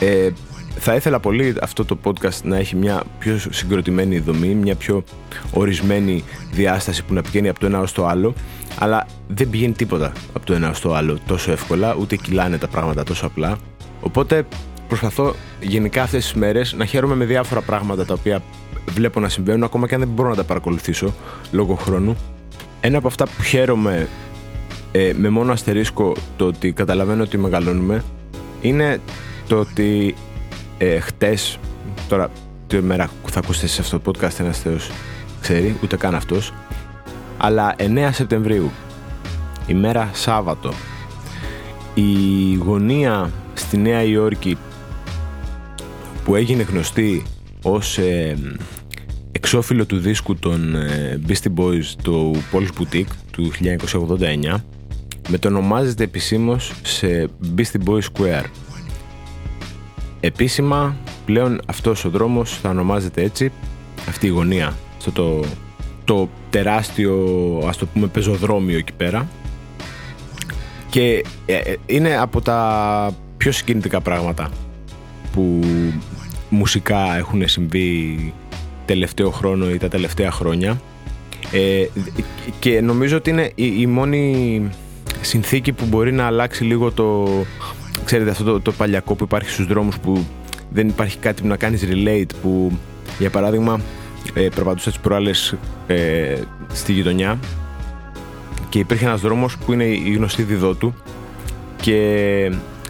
ε, 0.00 0.30
θα 0.82 0.94
ήθελα 0.94 1.20
πολύ 1.20 1.54
αυτό 1.62 1.84
το 1.84 1.98
podcast 2.04 2.42
να 2.42 2.56
έχει 2.56 2.76
μια 2.76 3.02
πιο 3.18 3.38
συγκροτημένη 3.50 4.18
δομή, 4.18 4.54
μια 4.54 4.74
πιο 4.74 5.04
ορισμένη 5.52 6.24
διάσταση 6.52 7.04
που 7.04 7.14
να 7.14 7.22
πηγαίνει 7.22 7.48
από 7.48 7.60
το 7.60 7.66
ένα 7.66 7.80
ως 7.80 7.92
το 7.92 8.06
άλλο, 8.06 8.34
αλλά 8.78 9.06
δεν 9.28 9.50
πηγαίνει 9.50 9.72
τίποτα 9.72 10.12
από 10.32 10.46
το 10.46 10.54
ένα 10.54 10.70
ως 10.70 10.80
το 10.80 10.94
άλλο 10.94 11.18
τόσο 11.26 11.52
εύκολα, 11.52 11.94
ούτε 11.94 12.16
κυλάνε 12.16 12.58
τα 12.58 12.68
πράγματα 12.68 13.04
τόσο 13.04 13.26
απλά. 13.26 13.58
Οπότε 14.00 14.46
προσπαθώ 14.88 15.34
γενικά 15.60 16.02
αυτές 16.02 16.22
τις 16.22 16.34
μέρες 16.34 16.72
να 16.72 16.84
χαίρομαι 16.84 17.14
με 17.14 17.24
διάφορα 17.24 17.60
πράγματα 17.60 18.04
τα 18.04 18.14
οποία 18.14 18.42
βλέπω 18.94 19.20
να 19.20 19.28
συμβαίνουν, 19.28 19.62
ακόμα 19.62 19.86
και 19.86 19.94
αν 19.94 20.00
δεν 20.00 20.08
μπορώ 20.08 20.28
να 20.28 20.34
τα 20.34 20.44
παρακολουθήσω 20.44 21.14
λόγω 21.52 21.74
χρόνου. 21.74 22.16
Ένα 22.80 22.98
από 22.98 23.06
αυτά 23.06 23.24
που 23.24 23.42
χαίρομαι 23.42 24.08
ε, 24.92 25.12
με 25.16 25.28
μόνο 25.28 25.52
αστερίσκο 25.52 26.16
το 26.36 26.46
ότι 26.46 26.72
καταλαβαίνω 26.72 27.22
ότι 27.22 27.38
μεγαλώνουμε 27.38 28.04
είναι 28.60 29.00
το 29.48 29.58
ότι 29.58 30.14
ε, 30.78 30.98
χτες, 31.00 31.58
τώρα 32.08 32.30
τη 32.66 32.80
μέρα 32.82 33.10
που 33.22 33.30
θα 33.30 33.38
ακούσετε 33.38 33.66
σε 33.66 33.80
αυτό 33.80 34.00
το 34.00 34.10
podcast 34.10 34.40
ένας 34.40 34.58
θεός 34.58 34.90
ξέρει, 35.40 35.76
ούτε 35.82 35.96
καν 35.96 36.14
αυτός, 36.14 36.52
αλλά 37.38 37.74
9 37.78 38.08
Σεπτεμβρίου, 38.12 38.70
ημέρα 39.66 40.10
Σάββατο, 40.12 40.72
η 41.94 42.54
γωνία 42.54 43.30
στη 43.54 43.76
Νέα 43.76 44.02
Υόρκη 44.02 44.58
που 46.24 46.36
έγινε 46.36 46.62
γνωστή 46.62 47.22
ως 47.62 47.98
ε, 47.98 48.36
εξώφυλλο 49.52 49.86
του 49.86 49.98
δίσκου 49.98 50.36
των 50.36 50.74
ε, 50.74 51.20
Beastie 51.28 51.54
Boys 51.56 51.84
του 52.02 52.42
Paul's 52.52 52.68
Boutique 52.80 53.12
του 53.30 53.52
1989 54.54 54.54
μετονομάζεται 55.28 56.04
επισήμως 56.04 56.72
σε 56.82 57.28
Beastie 57.56 57.88
Boys 57.88 58.00
Square. 58.12 58.44
Επίσημα 60.20 60.96
πλέον 61.24 61.60
αυτός 61.66 62.04
ο 62.04 62.10
δρόμος 62.10 62.58
θα 62.58 62.68
ονομάζεται 62.68 63.22
έτσι, 63.22 63.52
αυτή 64.08 64.26
η 64.26 64.30
γωνία, 64.30 64.76
στο 64.98 65.10
το, 65.10 65.44
το 66.04 66.28
τεράστιο 66.50 67.16
ας 67.66 67.76
το 67.76 67.86
πούμε 67.86 68.06
πεζοδρόμιο 68.06 68.78
εκεί 68.78 68.92
πέρα. 68.92 69.28
Και 70.90 71.24
ε, 71.46 71.56
ε, 71.56 71.76
είναι 71.86 72.16
από 72.16 72.40
τα 72.40 73.10
πιο 73.36 73.52
συγκινητικά 73.52 74.00
πράγματα 74.00 74.50
που 75.32 75.60
μουσικά 76.48 77.16
έχουν 77.16 77.48
συμβεί 77.48 78.32
τελευταίο 78.90 79.30
χρόνο 79.30 79.70
ή 79.70 79.78
τα 79.78 79.88
τελευταία 79.88 80.30
χρόνια. 80.30 80.80
Ε, 81.52 81.86
και 82.58 82.80
νομίζω 82.80 83.16
ότι 83.16 83.30
είναι 83.30 83.52
η, 83.54 83.86
μόνη 83.86 84.70
συνθήκη 85.20 85.72
που 85.72 85.84
μπορεί 85.84 86.12
να 86.12 86.26
αλλάξει 86.26 86.64
λίγο 86.64 86.92
το 86.92 87.28
ξέρετε 88.04 88.30
αυτό 88.30 88.44
το, 88.44 88.60
το 88.60 88.72
παλιακό 88.72 89.14
που 89.14 89.24
υπάρχει 89.24 89.50
στους 89.50 89.66
δρόμους 89.66 89.98
που 89.98 90.26
δεν 90.70 90.88
υπάρχει 90.88 91.18
κάτι 91.18 91.42
που 91.42 91.48
να 91.48 91.56
κάνεις 91.56 91.84
relate 91.90 92.30
που 92.42 92.78
για 93.18 93.30
παράδειγμα 93.30 93.80
ε, 94.34 94.48
περπατούσα 94.54 94.90
τις 94.90 94.98
προάλλες 95.00 95.54
ε, 95.86 96.36
στη 96.72 96.92
γειτονιά 96.92 97.38
και 98.68 98.78
υπήρχε 98.78 99.04
ένας 99.04 99.20
δρόμος 99.20 99.56
που 99.58 99.72
είναι 99.72 99.84
η 99.84 100.12
γνωστή 100.16 100.42
διδότου 100.42 100.94
και 101.80 101.96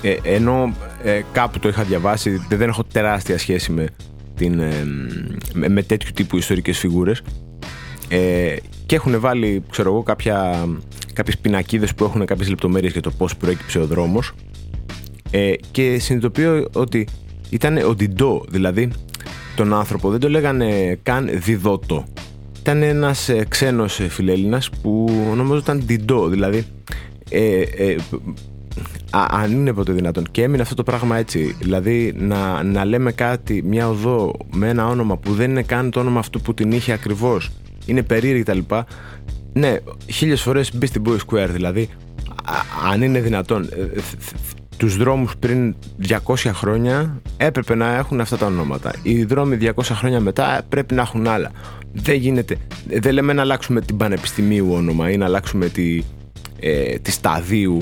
ε, 0.03 0.17
ενώ 0.23 0.75
ε, 1.03 1.21
κάπου 1.33 1.59
το 1.59 1.69
είχα 1.69 1.83
διαβάσει 1.83 2.47
δεν 2.49 2.69
έχω 2.69 2.85
τεράστια 2.85 3.39
σχέση 3.39 3.73
με, 3.73 3.87
την, 4.41 4.61
ε, 4.61 4.87
με, 5.53 5.69
με, 5.69 5.83
τέτοιου 5.83 6.11
τύπου 6.15 6.37
ιστορικές 6.37 6.79
φιγούρες. 6.79 7.23
Ε, 8.09 8.57
και 8.87 8.95
έχουν 8.95 9.21
βάλει 9.21 9.63
ξέρω 9.71 9.91
εγώ 9.91 10.03
κάποια, 10.03 10.69
κάποιες 11.13 11.39
πινακίδες 11.39 11.95
που 11.95 12.05
έχουν 12.05 12.27
κάποιες 12.27 12.49
λεπτομέρειες 12.49 12.93
για 12.93 13.03
το 13.03 13.11
πώς 13.11 13.37
προέκυψε 13.37 13.79
ο 13.79 13.87
δρόμος. 13.87 14.33
Ε, 15.31 15.53
και 15.71 15.99
συνειδητοποιώ 15.99 16.69
ότι 16.73 17.07
ήταν 17.51 17.77
ο 17.77 17.95
Ντιντό 17.95 18.45
δηλαδή 18.49 18.91
τον 19.57 19.75
άνθρωπο 19.75 20.11
δεν 20.11 20.21
το 20.21 20.29
λέγανε 20.29 20.99
καν 21.03 21.31
διδότο. 21.33 22.05
Ήταν 22.61 22.83
ένας 22.83 23.29
ε, 23.29 23.45
ξένος 23.49 24.01
ε, 24.01 24.09
φιλέλληνας 24.09 24.71
που 24.83 25.11
ονομάζονταν 25.31 25.83
Ντιντό 25.85 26.29
δηλαδή 26.29 26.65
ε, 27.31 27.61
ε, 27.61 27.97
α, 29.11 29.27
αν 29.31 29.51
είναι 29.53 29.73
ποτέ 29.73 29.93
δυνατόν 29.93 30.27
και 30.31 30.43
έμεινε 30.43 30.63
αυτό 30.63 30.75
το 30.75 30.83
πράγμα 30.83 31.17
έτσι 31.17 31.57
δηλαδή 31.59 32.15
να, 32.17 32.63
να 32.63 32.85
λέμε 32.85 33.13
κάτι 33.13 33.63
μια 33.65 33.89
οδό 33.89 34.33
με 34.53 34.69
ένα 34.69 34.87
όνομα 34.87 35.17
που 35.17 35.33
δεν 35.35 35.51
είναι 35.51 35.63
καν 35.63 35.91
το 35.91 36.01
όνομα 36.01 36.19
αυτού 36.19 36.41
που 36.41 36.55
την 36.55 36.73
είχε 36.73 36.93
ακριβώς 36.93 37.51
είναι 37.87 38.03
περίεργη 38.03 38.43
κτλ. 38.43 38.59
Ναι, 39.53 39.77
χίλιες 40.07 40.43
φορές 40.43 40.75
μπει 40.75 40.87
στην 40.87 41.03
Boy 41.07 41.17
Square. 41.17 41.49
Δηλαδή, 41.51 41.89
αν 42.93 43.03
είναι 43.03 43.21
δυνατόν, 43.21 43.63
ε, 43.63 44.01
τους 44.77 44.97
δρόμους 44.97 45.37
πριν 45.37 45.75
200 46.09 46.51
χρόνια 46.53 47.21
έπρεπε 47.37 47.75
να 47.75 47.95
έχουν 47.95 48.21
αυτά 48.21 48.37
τα 48.37 48.47
ονόματα. 48.47 48.93
Οι 49.03 49.25
δρόμοι 49.25 49.57
200 49.57 49.71
χρόνια 49.83 50.21
μετά 50.21 50.63
πρέπει 50.69 50.95
να 50.95 51.03
έχουν 51.03 51.27
άλλα. 51.27 51.51
Δεν 51.93 52.15
γίνεται. 52.15 52.57
Δεν 52.87 53.13
λέμε 53.13 53.33
να 53.33 53.43
αλλάξουμε 53.43 53.81
την 53.81 53.97
πανεπιστημίου 53.97 54.73
όνομα 54.73 55.11
ή 55.11 55.17
να 55.17 55.25
αλλάξουμε 55.25 55.69
τη, 55.69 56.03
ε, 56.61 56.99
τη 56.99 57.11
σταδίου. 57.11 57.81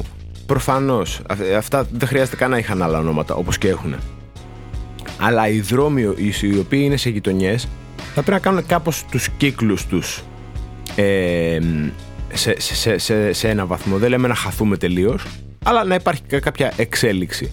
Προφανώς. 0.49 1.21
Αυτά 1.57 1.87
δεν 1.93 2.09
χρειάζεται 2.09 2.37
καν 2.37 2.51
να 2.51 2.59
είχαν 2.59 2.83
άλλα 2.83 2.99
ονόματα 2.99 3.35
όπως 3.35 3.59
και 3.59 3.69
έχουν. 3.69 3.95
Αλλά 5.19 5.49
οι 5.49 5.61
δρόμοι 5.61 6.03
οι 6.41 6.59
οποίοι 6.59 6.83
είναι 6.85 6.97
σε 6.97 7.11
γειτονιές 7.11 7.69
θα 7.97 8.23
πρέπει 8.23 8.31
να 8.31 8.39
κάνουν 8.39 8.67
κάπως 8.67 9.05
τους 9.11 9.29
κύκλους 9.29 9.87
τους 9.87 10.23
ε, 10.97 11.59
σε, 12.33 12.55
σε, 12.61 12.99
σε, 12.99 13.33
σε, 13.33 13.49
ένα 13.49 13.67
βαθμό. 13.67 13.97
Δεν 13.99 14.11
λέμε 14.11 14.29
να 14.29 14.35
χαθούμε 14.35 14.77
τελείως, 14.77 15.25
αλλά 15.65 15.85
να 15.85 15.95
υπάρχει 15.95 16.23
κάποια 16.41 16.73
εξέλιξη. 16.77 17.53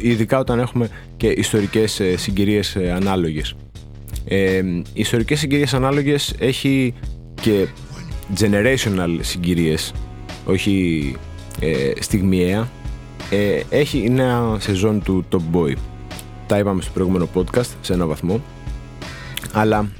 Ειδικά 0.00 0.38
όταν 0.38 0.58
έχουμε 0.58 0.88
και 1.16 1.26
ιστορικές 1.26 2.00
ε, 2.00 2.16
συγκυρίες 2.16 2.76
ε, 2.76 2.92
ανάλογες. 2.92 3.54
Ε, 4.24 4.56
οι 4.92 5.00
ιστορικές 5.00 5.38
συγκυρίες 5.38 5.74
ανάλογες 5.74 6.34
έχει 6.38 6.94
και 7.40 7.66
generational 8.40 9.18
συγκυρίες, 9.20 9.92
όχι 10.44 11.16
ε, 11.60 11.90
στιγμιαία. 12.00 12.68
Ε, 13.30 13.60
έχει 13.68 14.10
νέα 14.10 14.56
σεζόν 14.58 15.02
του 15.02 15.24
Top 15.32 15.56
Boy. 15.56 15.74
Τα 16.46 16.58
είπαμε 16.58 16.82
στο 16.82 16.90
προηγούμενο 16.94 17.28
podcast 17.34 17.70
σε 17.80 17.92
ένα 17.92 18.06
βαθμό. 18.06 18.40
Αλλά 19.52 19.90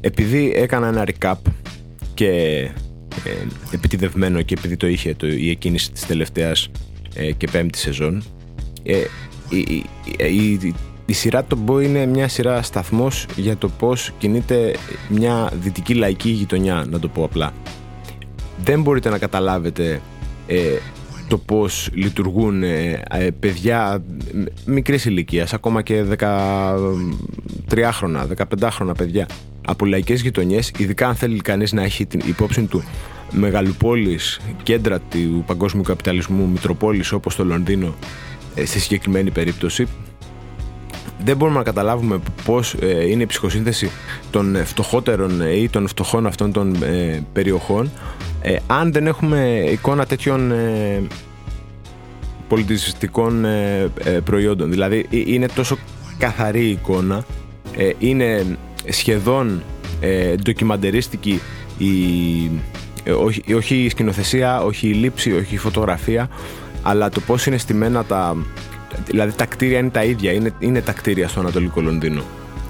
επειδή 0.00 0.52
έκανα 0.54 0.86
ένα 0.86 1.06
recap 1.06 1.34
και 2.14 2.30
ε, 3.24 3.46
επιτιδευμένο 3.70 4.42
και 4.42 4.54
επειδή 4.58 4.76
το 4.76 4.86
είχε 4.86 5.14
το, 5.14 5.26
η 5.26 5.50
εκκίνηση 5.50 5.92
της 5.92 6.06
τελευταίας 6.06 6.68
ε, 7.14 7.32
και 7.32 7.48
πέμπτη 7.52 7.78
σεζόν 7.78 8.22
ε, 8.82 8.96
η, 9.48 9.84
η, 10.26 10.74
η, 11.06 11.12
σειρά 11.12 11.44
το 11.44 11.58
Boy 11.66 11.82
είναι 11.82 12.06
μια 12.06 12.28
σειρά 12.28 12.62
σταθμός 12.62 13.26
για 13.36 13.56
το 13.56 13.68
πώς 13.68 14.12
κινείται 14.18 14.74
μια 15.08 15.52
δυτική 15.60 15.94
λαϊκή 15.94 16.28
γειτονιά 16.28 16.86
να 16.90 16.98
το 16.98 17.08
πω 17.08 17.24
απλά 17.24 17.52
δεν 18.64 18.82
μπορείτε 18.82 19.08
να 19.08 19.18
καταλάβετε 19.18 20.00
ε, 20.46 20.76
το 21.28 21.38
πώς 21.38 21.90
λειτουργούν 21.92 22.62
ε, 22.62 23.02
ε, 23.10 23.30
παιδιά 23.40 24.02
μικρής 24.64 25.04
ηλικίας, 25.04 25.52
ακόμα 25.54 25.82
και 25.82 26.04
13 26.18 27.88
χρόνια, 27.92 28.26
15 28.36 28.68
χρόνια 28.70 28.94
παιδιά 28.94 29.28
από 29.66 29.86
λαϊκές 29.86 30.20
γειτονιές, 30.20 30.72
ειδικά 30.78 31.08
αν 31.08 31.14
θέλει 31.14 31.40
κανείς 31.40 31.72
να 31.72 31.82
έχει 31.82 32.06
την 32.06 32.20
υπόψη 32.24 32.62
του 32.62 32.82
μεγαλοπόλεις, 33.30 34.40
κέντρα 34.62 34.98
του 34.98 35.44
παγκόσμιου 35.46 35.82
καπιταλισμού, 35.82 36.48
μητροπόλεις 36.48 37.12
όπως 37.12 37.36
το 37.36 37.44
Λονδίνο 37.44 37.94
ε, 38.54 38.64
στη 38.64 38.80
συγκεκριμένη 38.80 39.30
περίπτωση, 39.30 39.86
δεν 41.24 41.36
μπορούμε 41.36 41.58
να 41.58 41.64
καταλάβουμε 41.64 42.18
πώς 42.44 42.76
είναι 43.08 43.22
η 43.22 43.26
ψυχοσύνθεση 43.26 43.90
των 44.30 44.56
φτωχότερων 44.64 45.40
ή 45.40 45.68
των 45.68 45.86
φτωχών 45.88 46.26
αυτών 46.26 46.52
των 46.52 46.76
περιοχών 47.32 47.90
ε, 48.42 48.56
αν 48.66 48.92
δεν 48.92 49.06
έχουμε 49.06 49.64
εικόνα 49.72 50.06
τέτοιων 50.06 50.52
ε, 50.52 51.02
πολιτιστικών 52.48 53.44
ε, 53.44 53.90
ε, 54.04 54.10
προϊόντων. 54.10 54.70
Δηλαδή 54.70 55.06
είναι 55.10 55.46
τόσο 55.46 55.78
καθαρή 56.18 56.64
η 56.64 56.70
εικόνα, 56.70 57.24
είναι 57.98 58.58
σχεδόν 58.88 59.62
ντοκιμαντερίστικη 60.42 61.40
η, 61.78 61.90
όχι, 63.12 63.54
όχι 63.54 63.74
η 63.74 63.88
σκηνοθεσία, 63.88 64.62
όχι 64.62 64.88
η 64.88 64.92
λήψη, 64.92 65.32
όχι 65.32 65.54
η 65.54 65.58
φωτογραφία, 65.58 66.28
αλλά 66.82 67.08
το 67.08 67.20
πώς 67.20 67.46
είναι 67.46 67.56
στημένα 67.56 68.04
τα... 68.04 68.36
Δηλαδή 69.06 69.32
τα 69.32 69.46
κτίρια 69.46 69.78
είναι 69.78 69.90
τα 69.90 70.04
ίδια, 70.04 70.32
είναι, 70.32 70.52
είναι 70.58 70.80
τα 70.80 70.92
κτίρια 70.92 71.28
στο 71.28 71.40
Ανατολικό 71.40 71.80
Λονδίνο. 71.80 72.22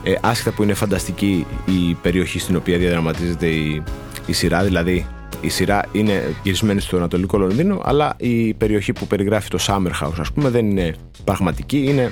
Ε, 0.02 0.14
άσχετα 0.20 0.56
που 0.56 0.62
είναι 0.62 0.74
φανταστική 0.74 1.46
η 1.66 1.94
περιοχή 2.02 2.38
στην 2.38 2.56
οποία 2.56 2.78
διαδραματίζεται 2.78 3.46
η, 3.46 3.82
η 4.26 4.32
σειρά, 4.32 4.62
δηλαδή 4.62 5.06
η 5.40 5.48
σειρά 5.48 5.84
είναι 5.92 6.34
γυρισμένη 6.42 6.80
στο 6.80 6.96
Ανατολικό 6.96 7.38
Λονδίνο, 7.38 7.80
αλλά 7.84 8.14
η 8.16 8.54
περιοχή 8.54 8.92
που 8.92 9.06
περιγράφει 9.06 9.48
το 9.48 9.58
Summer 9.60 10.04
House, 10.04 10.18
ας 10.18 10.32
πούμε, 10.32 10.48
δεν 10.48 10.70
είναι 10.70 10.94
πραγματική, 11.24 11.84
είναι 11.88 12.10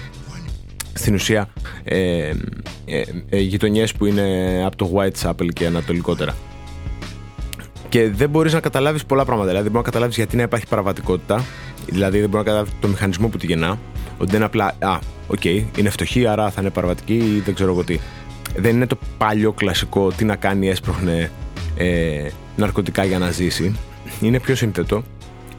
στην 0.95 1.15
ουσία 1.15 1.49
ε, 1.85 2.31
ε, 2.85 3.03
ε, 3.29 3.39
γειτονιές 3.39 3.93
που 3.93 4.07
είναι 4.07 4.63
από 4.67 4.77
το 4.77 4.93
Whitechapel 4.95 5.49
και 5.53 5.67
ανατολικότερα. 5.67 6.35
Και 7.89 8.11
δεν 8.11 8.31
μπορείς 8.31 8.53
να 8.53 8.61
καταλάβεις 8.61 9.05
πολλά 9.05 9.25
πράγματα. 9.25 9.49
Δηλαδή, 9.49 9.65
δεν 9.65 9.73
μπορείς 9.73 9.87
να 9.87 9.93
καταλάβεις 9.93 10.17
γιατί 10.17 10.37
να 10.37 10.43
υπάρχει 10.43 10.67
παραβατικότητα, 10.67 11.45
δηλαδή 11.87 12.21
δεν 12.21 12.29
μπορείς 12.29 12.47
να 12.47 12.53
καταλάβεις 12.53 12.81
το 12.81 12.89
μηχανισμό 12.89 13.29
που 13.29 13.39
τη 13.39 13.47
γεννά, 13.47 13.79
ότι 14.19 14.31
δεν 14.31 14.37
είναι 14.37 14.45
απλά, 14.45 14.75
α, 14.79 14.99
OK, 15.27 15.41
okay, 15.43 15.65
είναι 15.77 15.91
φτωχή, 15.91 16.27
άρα 16.27 16.51
θα 16.51 16.61
είναι 16.61 16.71
παραβατική 16.71 17.15
ή 17.15 17.43
δεν 17.45 17.55
ξέρω 17.55 17.71
εγώ 17.73 17.85
τι. 17.85 17.99
Δεν 18.57 18.75
είναι 18.75 18.87
το 18.87 18.99
παλιό 19.19 19.53
κλασικό 19.53 20.13
τι 20.17 20.25
να 20.25 20.37
κάνει, 20.37 20.69
έσπροχνε 20.69 21.31
ε, 21.77 22.29
ναρκωτικά 22.57 23.05
για 23.05 23.19
να 23.19 23.31
ζήσει. 23.31 23.77
Είναι 24.21 24.41
πιο 24.41 24.55
σύνθετο. 24.55 25.03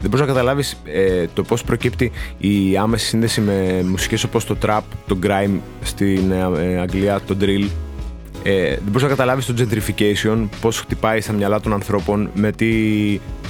Δεν 0.00 0.10
μπορείς 0.10 0.20
να 0.20 0.32
καταλάβεις 0.32 0.76
ε, 0.84 1.24
το 1.34 1.42
πώς 1.42 1.64
προκύπτει 1.64 2.12
η 2.38 2.76
άμεση 2.76 3.06
σύνδεση 3.06 3.40
με 3.40 3.84
μουσικές 3.86 4.24
όπως 4.24 4.44
το 4.44 4.56
trap, 4.62 4.80
το 5.06 5.18
grime 5.22 5.58
στην 5.82 6.30
ε, 6.30 6.78
Αγγλία, 6.80 7.20
το 7.26 7.36
drill. 7.40 7.68
Ε, 8.42 8.68
δεν 8.68 8.82
μπορείς 8.86 9.02
να 9.02 9.08
καταλάβεις 9.08 9.46
το 9.46 9.54
gentrification, 9.58 10.48
πώς 10.60 10.80
χτυπάει 10.80 11.20
στα 11.20 11.32
μυαλά 11.32 11.60
των 11.60 11.72
ανθρώπων, 11.72 12.30
με 12.34 12.52
τι 12.52 12.70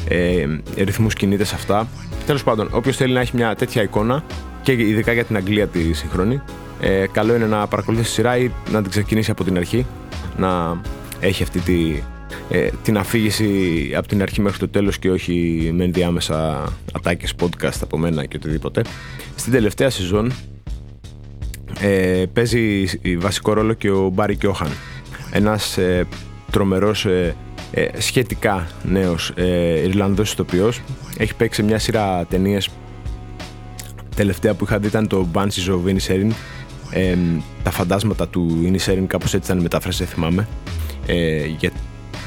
ε, 0.08 0.46
ρυθμούς 0.76 1.14
κινείται 1.14 1.44
σε 1.44 1.54
αυτά. 1.54 1.88
Τέλος 2.26 2.44
πάντων, 2.44 2.68
όποιος 2.72 2.96
θέλει 2.96 3.12
να 3.12 3.20
έχει 3.20 3.36
μια 3.36 3.54
τέτοια 3.54 3.82
εικόνα 3.82 4.24
και 4.62 4.72
ειδικά 4.72 5.12
για 5.12 5.24
την 5.24 5.36
Αγγλία 5.36 5.66
τη 5.66 5.92
σύγχρονη, 5.92 6.40
ε, 6.80 7.04
καλό 7.12 7.34
είναι 7.34 7.46
να 7.46 7.66
παρακολουθήσει 7.66 8.08
τη 8.08 8.14
σειρά 8.14 8.36
ή 8.36 8.50
να 8.72 8.80
την 8.80 8.90
ξεκινήσει 8.90 9.30
από 9.30 9.44
την 9.44 9.56
αρχή. 9.56 9.86
Να 10.36 10.80
έχει 11.20 11.42
αυτή 11.42 11.60
τη 11.60 12.02
ε, 12.50 12.68
την 12.82 12.98
αφήγηση 12.98 13.92
από 13.96 14.08
την 14.08 14.22
αρχή 14.22 14.40
μέχρι 14.40 14.58
το 14.58 14.68
τέλος 14.68 14.98
και 14.98 15.10
όχι 15.10 15.70
με 15.74 15.84
ενδιάμεσα 15.84 16.68
ατάκες 16.92 17.34
podcast 17.40 17.78
από 17.82 17.98
μένα 17.98 18.24
και 18.24 18.36
οτιδήποτε. 18.36 18.82
Στην 19.36 19.52
τελευταία 19.52 19.90
σεζόν 19.90 20.32
ε, 21.80 22.24
παίζει 22.32 22.84
βασικό 23.18 23.52
ρόλο 23.52 23.72
και 23.72 23.90
ο 23.90 24.08
Μπάρι 24.08 24.36
Κιόχαν. 24.36 24.72
Ένας 25.32 25.78
ε, 25.78 26.06
τρομερός 26.50 27.04
ε, 27.04 27.34
ε, 27.70 27.88
σχετικά 27.98 28.66
νέος 28.82 29.32
ε, 29.34 29.82
Ιρλανδός 29.82 30.32
ηθοποιός. 30.32 30.80
Έχει 31.18 31.34
παίξει 31.34 31.62
μια 31.62 31.78
σειρά 31.78 32.24
ταινίες. 32.24 32.68
Τελευταία 34.16 34.54
που 34.54 34.64
είχα 34.64 34.78
δει 34.78 34.86
ήταν 34.86 35.06
το 35.06 35.26
Banshees 35.34 35.68
of 35.68 35.92
Inisherin. 35.92 36.30
Ε, 36.90 37.16
τα 37.62 37.70
φαντάσματα 37.70 38.28
του 38.28 38.70
Inisherin 38.72 39.04
κάπως 39.06 39.34
έτσι 39.34 39.46
ήταν 39.46 39.58
η 39.58 39.62
μετάφραση 39.62 39.98
δεν 40.04 40.12
θυμάμαι. 40.12 40.48
Ε, 41.06 41.46
για 41.46 41.70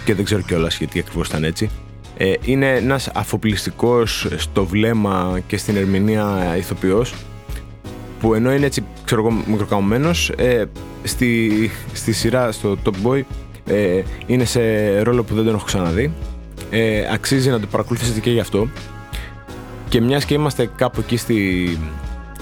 και 0.06 0.13
δεν 0.13 0.26
ξέρω 0.26 0.42
κιόλας 0.42 0.78
γιατί 0.78 1.00
ακριβώς 1.00 1.28
ήταν 1.28 1.44
έτσι. 1.44 1.70
Ε, 2.18 2.34
είναι 2.42 2.76
ένας 2.76 3.10
αφοπλιστικός 3.13 4.28
στο 4.38 4.66
βλέμμα 4.66 5.39
και 5.48 5.58
στην 5.58 5.76
ερμηνεία 5.76 6.56
ηθοποιός. 6.58 7.13
Που 8.24 8.34
ενώ 8.34 8.54
είναι 8.54 8.66
έτσι 8.66 8.84
ξέρω 9.06 9.22
εγώ 9.22 9.44
μικροκαμωμένος 9.48 10.30
ε, 10.30 10.66
στη, 11.04 11.52
στη 11.94 12.12
σειρά 12.12 12.52
στο 12.52 12.78
Top 12.86 13.08
Boy 13.08 13.22
ε, 13.66 14.02
είναι 14.26 14.46
σε 14.46 14.62
ρόλο 15.02 15.24
που 15.24 15.36
δεν 15.36 15.46
τον 15.46 15.56
έχω 15.56 15.66
ξαναδεί. 15.66 16.14
Ε, 16.70 17.14
αξίζει 17.14 17.50
να 17.50 17.60
το 17.60 17.68
παρακολουθήσετε 17.68 18.20
και 18.20 18.32
γι' 18.32 18.40
αυτό. 18.40 18.68
Και 19.90 20.02
μιας 20.02 20.26
και 20.26 20.34
είμαστε 20.34 20.70
κάπου 20.76 21.00
εκεί 21.00 21.18
στη, 21.18 21.78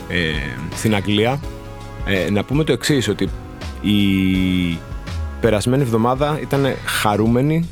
ε, 0.08 0.18
στην 0.76 0.96
Αγγλία 0.96 1.40
ε, 2.06 2.30
να 2.30 2.44
πούμε 2.44 2.64
το 2.64 2.72
εξής 2.72 3.08
ότι 3.08 3.30
η 3.82 3.98
περασμένη 5.42 5.82
εβδομάδα 5.82 6.40
ήταν 6.42 6.66
χαρούμενη 6.86 7.70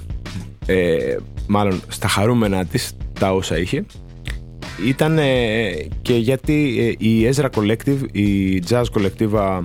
ε, 0.65 1.15
μάλλον 1.47 1.81
στα 1.87 2.07
χαρούμενα 2.07 2.65
της 2.65 2.91
τα 3.19 3.33
όσα 3.33 3.57
είχε 3.57 3.85
ήταν 4.85 5.19
και 6.01 6.13
γιατί 6.13 6.77
ε, 6.99 7.05
η 7.05 7.29
Ezra 7.33 7.49
Collective, 7.49 7.99
η 8.11 8.63
jazz 8.69 8.83
collective 8.93 9.63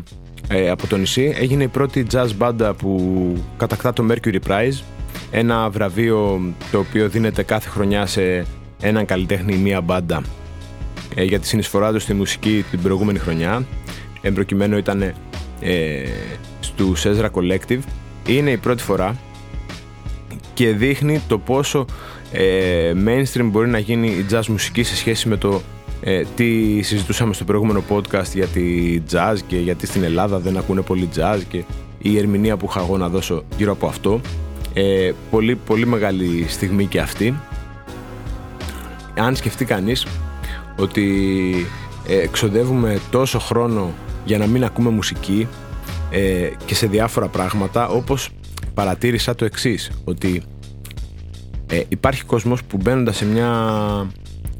ε, 0.48 0.70
από 0.70 0.87
το 0.87 0.96
νησί 0.96 1.35
έγινε 1.37 1.62
η 1.62 1.68
πρώτη 1.68 2.07
jazz 2.12 2.29
μπάντα 2.37 2.74
που 2.74 3.33
κατακτά 3.57 3.92
το 3.92 4.07
Mercury 4.11 4.38
Prize. 4.48 4.83
Ένα 5.31 5.70
βραβείο 5.70 6.40
το 6.70 6.79
οποίο 6.79 7.09
δίνεται 7.09 7.42
κάθε 7.42 7.68
χρονιά 7.68 8.07
σε 8.07 8.46
έναν 8.81 9.05
καλλιτέχνη 9.05 9.55
ή 9.55 9.59
μία 9.59 9.81
μπάντα 9.81 10.22
ε, 11.14 11.22
για 11.22 11.40
τη 11.40 11.46
συνεισφορά 11.46 11.92
του 11.92 11.98
στη 11.98 12.14
μουσική 12.14 12.64
την 12.70 12.83
προηγούμενη 12.83 13.18
χρονιά. 13.18 13.66
Εμπροκειμένου 14.20 14.77
ήταν 14.77 15.03
ε, 15.61 16.03
στους 16.61 17.05
Ezra 17.07 17.31
Collective. 17.31 17.81
Είναι 18.27 18.50
η 18.50 18.57
πρώτη 18.57 18.83
φορά 18.83 19.16
και 20.55 20.72
δείχνει 20.72 21.20
το 21.29 21.38
πόσο 21.38 21.87
ε, 22.37 22.92
mainstream 23.07 23.49
μπορεί 23.51 23.68
να 23.68 23.79
γίνει 23.79 24.09
η 24.09 24.27
jazz 24.31 24.47
μουσική 24.47 24.83
σε 24.83 24.97
σχέση 24.97 25.29
με 25.29 25.37
το 25.37 25.61
ε, 26.01 26.23
τι 26.37 26.83
συζητούσαμε 26.83 27.35
στο 27.35 27.44
προηγούμενο 27.44 27.83
podcast 27.88 28.33
για 28.35 28.47
τη 28.47 28.99
jazz 29.12 29.37
και 29.47 29.57
γιατί 29.57 29.87
στην 29.87 30.03
Ελλάδα 30.03 30.38
δεν 30.38 30.57
ακούνε 30.57 30.81
πολύ 30.81 31.09
jazz 31.16 31.38
και 31.49 31.64
η 31.99 32.18
ερμηνεία 32.18 32.57
που 32.57 32.66
είχα 32.68 32.81
εγώ 32.81 32.97
να 32.97 33.09
δώσω 33.09 33.44
γύρω 33.57 33.73
από 33.73 33.87
αυτό. 33.87 34.20
Ε, 34.75 35.12
πολύ, 35.31 35.57
πολύ 35.57 35.87
μεγάλη 35.87 36.47
στιγμή 36.49 36.87
και 36.87 37.01
αυτή. 37.01 37.35
Αν 39.18 39.37
σκεφτεί 39.37 39.64
κανείς 39.64 40.07
ότι 40.77 41.66
ε, 42.07 42.27
ξοδεύουμε 42.27 42.99
τόσο 43.11 43.38
χρόνο 43.38 43.92
για 44.25 44.38
να 44.38 44.47
μην 44.47 44.64
ακούμε 44.64 44.90
μουσική 44.90 45.49
ε, 46.11 46.49
και 46.64 46.75
σε 46.75 46.87
διάφορα 46.87 47.29
πράγματα 47.29 47.88
όπως 47.88 48.29
παρατήρησα 48.75 49.35
το 49.35 49.44
εξής 49.44 49.90
ότι 50.05 50.42
ε, 51.75 51.83
υπάρχει 51.89 52.25
κόσμος 52.25 52.65
που 52.65 52.79
μπαίνοντα 52.83 53.13
σε 53.13 53.27
μια 53.27 53.51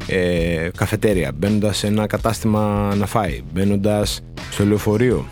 ε, 0.07 0.69
καφετέρια, 0.77 1.33
μπαίνοντας 1.35 1.77
σε 1.77 1.87
ένα 1.87 2.07
κατάστημα 2.07 2.95
να 2.95 3.07
φάει, 3.07 3.43
μπαίνοντας 3.53 4.21
στο 4.51 4.65
λεωφορείο 4.65 5.27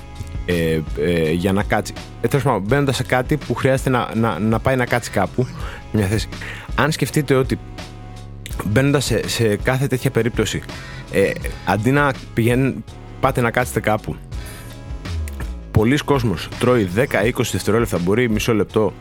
ε, 0.47 0.81
ε, 1.01 1.31
για 1.33 1.53
να 1.53 1.63
κάτσει. 1.63 1.93
Ε, 2.21 2.29
πάντων, 2.29 2.63
μπαίνοντας 2.67 2.97
σε 2.97 3.03
κάτι 3.03 3.37
που 3.37 3.55
χρειάζεται 3.55 3.91
να, 3.91 4.11
να, 4.15 4.39
να 4.39 4.59
πάει 4.59 4.77
να 4.77 4.87
κάτσει 4.87 5.11
κάπου, 5.11 5.47
μια 5.93 6.07
θέση. 6.07 6.29
Αν 6.75 6.93
σκεφτείτε 6.93 7.35
ότι 7.35 7.59
μπαίνοντας 8.65 9.05
σε, 9.05 9.29
σε 9.29 9.57
κάθε 9.57 9.87
τέτοια 9.87 10.11
περίπτωση, 10.11 10.63
ε, 11.13 11.31
αντί 11.67 11.91
να 11.91 12.13
πηγαίνουν, 12.35 12.85
πάτε 13.21 13.41
να 13.41 13.51
κάτσετε 13.51 13.81
κάπου, 13.81 14.17
πολλοί 15.71 15.97
κόσμος 15.97 16.49
τρώει 16.59 16.89
10-20 16.97 17.31
δευτερόλεπτα, 17.53 17.99
μπορεί 17.99 18.31
μισό 18.31 18.55
λεπτό 18.55 18.93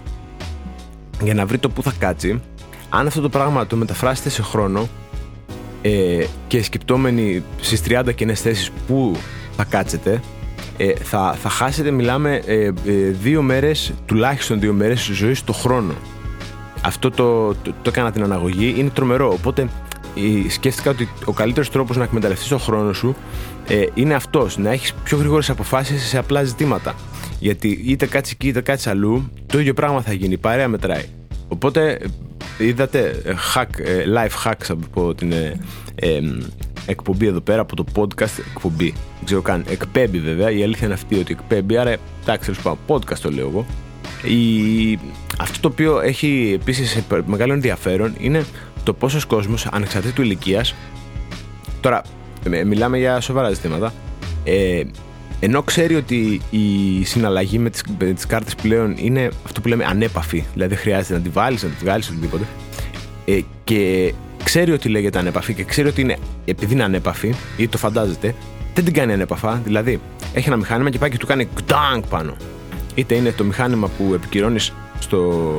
για 1.23 1.33
να 1.33 1.45
βρει 1.45 1.57
το 1.57 1.69
που 1.69 1.83
θα 1.83 1.93
κάτσει 1.99 2.41
αν 2.93 3.07
αυτό 3.07 3.21
το 3.21 3.29
πράγμα 3.29 3.67
το 3.67 3.75
μεταφράσετε 3.75 4.29
σε 4.29 4.41
χρόνο 4.41 4.87
ε, 5.81 6.25
και 6.47 6.63
σκεπτόμενοι 6.63 7.43
στις 7.61 7.81
30 7.87 8.15
κοινέ 8.15 8.33
θέσεις 8.33 8.71
που 8.87 9.15
θα 9.55 9.63
κάτσετε, 9.63 10.21
ε, 10.77 10.93
θα, 10.93 11.35
θα 11.41 11.49
χάσετε, 11.49 11.91
μιλάμε, 11.91 12.41
ε, 12.45 12.65
ε, 12.65 12.71
δύο 13.21 13.41
μέρες, 13.41 13.93
τουλάχιστον 14.05 14.59
δύο 14.59 14.73
μέρες 14.73 15.09
ζωής 15.13 15.43
το 15.43 15.53
χρόνο. 15.53 15.93
Αυτό 16.81 17.09
το, 17.09 17.47
το, 17.53 17.73
το 17.81 17.89
έκανα 17.89 18.11
την 18.11 18.23
αναγωγή, 18.23 18.75
είναι 18.77 18.89
τρομερό. 18.89 19.31
Οπότε 19.31 19.69
ε, 20.15 20.49
σκέφτηκα 20.49 20.89
ότι 20.89 21.09
ο 21.25 21.31
καλύτερος 21.33 21.69
τρόπος 21.69 21.97
να 21.97 22.03
εκμεταλλευτείς 22.03 22.47
το 22.47 22.57
χρόνο 22.57 22.93
σου 22.93 23.15
ε, 23.67 23.85
είναι 23.93 24.13
αυτός, 24.13 24.57
να 24.57 24.69
έχεις 24.69 24.93
πιο 24.93 25.17
γρήγορες 25.17 25.49
αποφάσεις 25.49 26.07
σε 26.07 26.17
απλά 26.17 26.43
ζητήματα. 26.43 26.95
Γιατί 27.39 27.83
είτε 27.85 28.05
κάτσεις 28.05 28.33
εκεί 28.33 28.47
είτε 28.47 28.61
κάτσεις 28.61 28.87
αλλού, 28.87 29.31
το 29.45 29.59
ίδιο 29.59 29.73
πράγμα 29.73 30.01
θα 30.01 30.13
γίνει. 30.13 30.33
Η 30.33 30.37
παρέα 30.37 30.67
μετράει. 30.67 31.05
Οπότε 31.47 31.99
είδατε 32.61 33.21
ε, 33.25 33.33
hack, 33.55 33.79
ε, 33.79 34.03
live 34.15 34.47
hacks 34.49 34.65
από 34.69 35.15
την 35.15 35.31
ε, 35.31 36.21
εκπομπή 36.85 37.25
εδώ 37.25 37.41
πέρα, 37.41 37.61
από 37.61 37.75
το 37.75 37.85
podcast 37.95 38.39
εκπομπή. 38.53 38.93
Δεν 39.15 39.25
ξέρω 39.25 39.41
καν. 39.41 39.63
Εκπέμπει 39.69 40.19
βέβαια. 40.19 40.51
Η 40.51 40.63
αλήθεια 40.63 40.85
είναι 40.85 40.93
αυτή 40.93 41.15
ότι 41.15 41.31
εκπέμπει. 41.31 41.77
Άρα, 41.77 41.95
εντάξει, 42.21 42.51
τέλο 42.51 42.77
podcast 42.87 43.17
το 43.21 43.31
λέω 43.31 43.47
εγώ. 43.47 43.65
Η... 44.23 44.99
Αυτό 45.39 45.59
το 45.59 45.67
οποίο 45.67 45.99
έχει 45.99 46.57
επίσης 46.61 47.03
μεγάλο 47.25 47.53
ενδιαφέρον 47.53 48.15
είναι 48.19 48.45
το 48.83 48.93
πόσος 48.93 49.25
κόσμος 49.25 49.65
ανεξαρτήτου 49.65 50.21
ηλικίας. 50.21 50.75
Τώρα, 51.81 52.01
μιλάμε 52.65 52.97
για 52.97 53.19
σοβαρά 53.19 53.49
ζητήματα. 53.49 53.93
Ε, 54.43 54.81
ενώ 55.43 55.63
ξέρει 55.63 55.95
ότι 55.95 56.41
η 56.49 57.03
συναλλαγή 57.03 57.59
με 57.59 57.69
τις, 57.69 57.83
με 57.99 58.13
τις 58.13 58.25
κάρτες 58.25 58.55
πλέον 58.55 58.95
είναι 58.97 59.29
αυτό 59.45 59.61
που 59.61 59.67
λέμε 59.67 59.85
ανέπαφη, 59.85 60.45
δηλαδή 60.53 60.75
χρειάζεται 60.75 61.13
να 61.13 61.19
τη 61.19 61.29
βάλεις, 61.29 61.63
να 61.63 61.69
τη 61.69 61.75
βγάλεις, 61.79 62.09
οτιδήποτε, 62.09 62.43
ε, 63.25 63.39
και 63.63 64.13
ξέρει 64.43 64.71
ότι 64.71 64.89
λέγεται 64.89 65.19
ανέπαφη 65.19 65.53
και 65.53 65.63
ξέρει 65.63 65.87
ότι 65.87 66.01
είναι, 66.01 66.17
επειδή 66.45 66.73
είναι 66.73 66.83
ανέπαφη 66.83 67.33
ή 67.57 67.67
το 67.67 67.77
φαντάζεται, 67.77 68.35
δεν 68.73 68.83
την 68.83 68.93
κάνει 68.93 69.13
ανέπαφα, 69.13 69.61
δηλαδή 69.63 69.99
έχει 70.33 70.47
ένα 70.47 70.57
μηχάνημα 70.57 70.89
και 70.89 70.97
πάει 70.97 71.09
και 71.09 71.17
του 71.17 71.25
κάνει 71.25 71.45
κτάνκ 71.45 72.05
πάνω. 72.05 72.35
Είτε 72.95 73.15
είναι 73.15 73.31
το 73.31 73.43
μηχάνημα 73.43 73.87
που 73.87 74.13
επικυρώνεις 74.13 74.73
στο, 74.99 75.51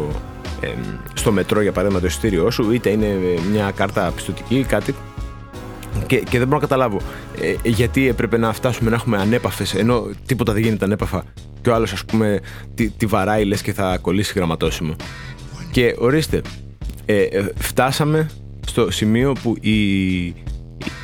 ε, 0.61 0.69
στο 1.15 1.33
μετρό 1.33 1.61
για 1.61 1.73
παράδειγμα 1.73 2.01
το 2.01 2.07
εισιτήριό 2.07 2.51
σου, 2.51 2.73
είτε 2.73 2.91
είναι 2.91 3.19
μια 3.53 3.73
κάρτα 3.75 4.13
πιστοτική 4.15 4.59
ή 4.59 4.65
κάτι 4.65 4.95
και, 6.07 6.17
και 6.17 6.39
δεν 6.39 6.49
μπορώ 6.49 6.61
να 6.61 6.67
καταλάβω 6.67 7.01
ε, 7.41 7.69
γιατί 7.69 8.09
έπρεπε 8.09 8.37
να 8.37 8.53
φτάσουμε 8.53 8.91
να 8.91 8.97
έχουμε 8.97 9.19
ανέπαφες, 9.19 9.75
ενώ 9.75 10.07
τίποτα 10.27 10.53
δεν 10.53 10.63
γίνεται 10.63 10.85
ανέπαφα 10.85 11.25
και 11.63 11.71
ο 11.71 11.75
άλλος, 11.75 11.93
ας 11.93 12.05
πούμε, 12.05 12.41
τη, 12.75 12.91
τη 12.91 13.07
βαράει 13.07 13.45
λες 13.45 13.63
και 13.63 13.73
θα 13.73 13.99
κολλήσει 14.01 14.33
γραμματόσημο. 14.37 14.97
Και 15.71 15.95
ορίστε, 15.99 16.41
ε, 17.05 17.23
ε, 17.23 17.47
φτάσαμε 17.57 18.31
στο 18.67 18.91
σημείο 18.91 19.33
που 19.43 19.57
η, 19.61 20.25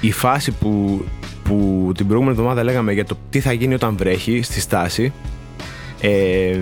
η 0.01 0.13
φάση 0.13 0.53
που, 0.53 1.05
που 1.45 1.91
την 1.97 2.07
προηγούμενη 2.07 2.37
εβδομάδα 2.39 2.65
λέγαμε 2.65 2.93
για 2.93 3.05
το 3.05 3.17
τι 3.31 3.41
θα 3.41 3.53
γίνει 3.53 3.75
όταν 3.75 3.97
βρέχει 3.97 4.43
στη 4.43 4.61
στάση 4.61 5.13
ε, 6.01 6.59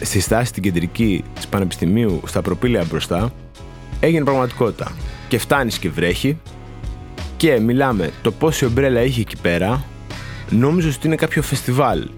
στη 0.00 0.20
στάση 0.20 0.52
την 0.52 0.62
κεντρική 0.62 1.24
της 1.34 1.48
Πανεπιστημίου 1.48 2.20
στα 2.26 2.42
προπήλαια 2.42 2.84
μπροστά 2.88 3.32
έγινε 4.00 4.24
πραγματικότητα 4.24 4.92
και 5.28 5.38
φτάνεις 5.38 5.78
και 5.78 5.90
βρέχει 5.90 6.38
και 7.36 7.60
μιλάμε 7.60 8.10
το 8.22 8.32
πόση 8.32 8.64
ομπρέλα 8.64 9.02
είχε 9.02 9.20
εκεί 9.20 9.36
πέρα 9.42 9.84
νόμιζες 10.50 10.96
ότι 10.96 11.06
είναι 11.06 11.16
κάποιο 11.16 11.42
φεστιβάλ. 11.42 12.08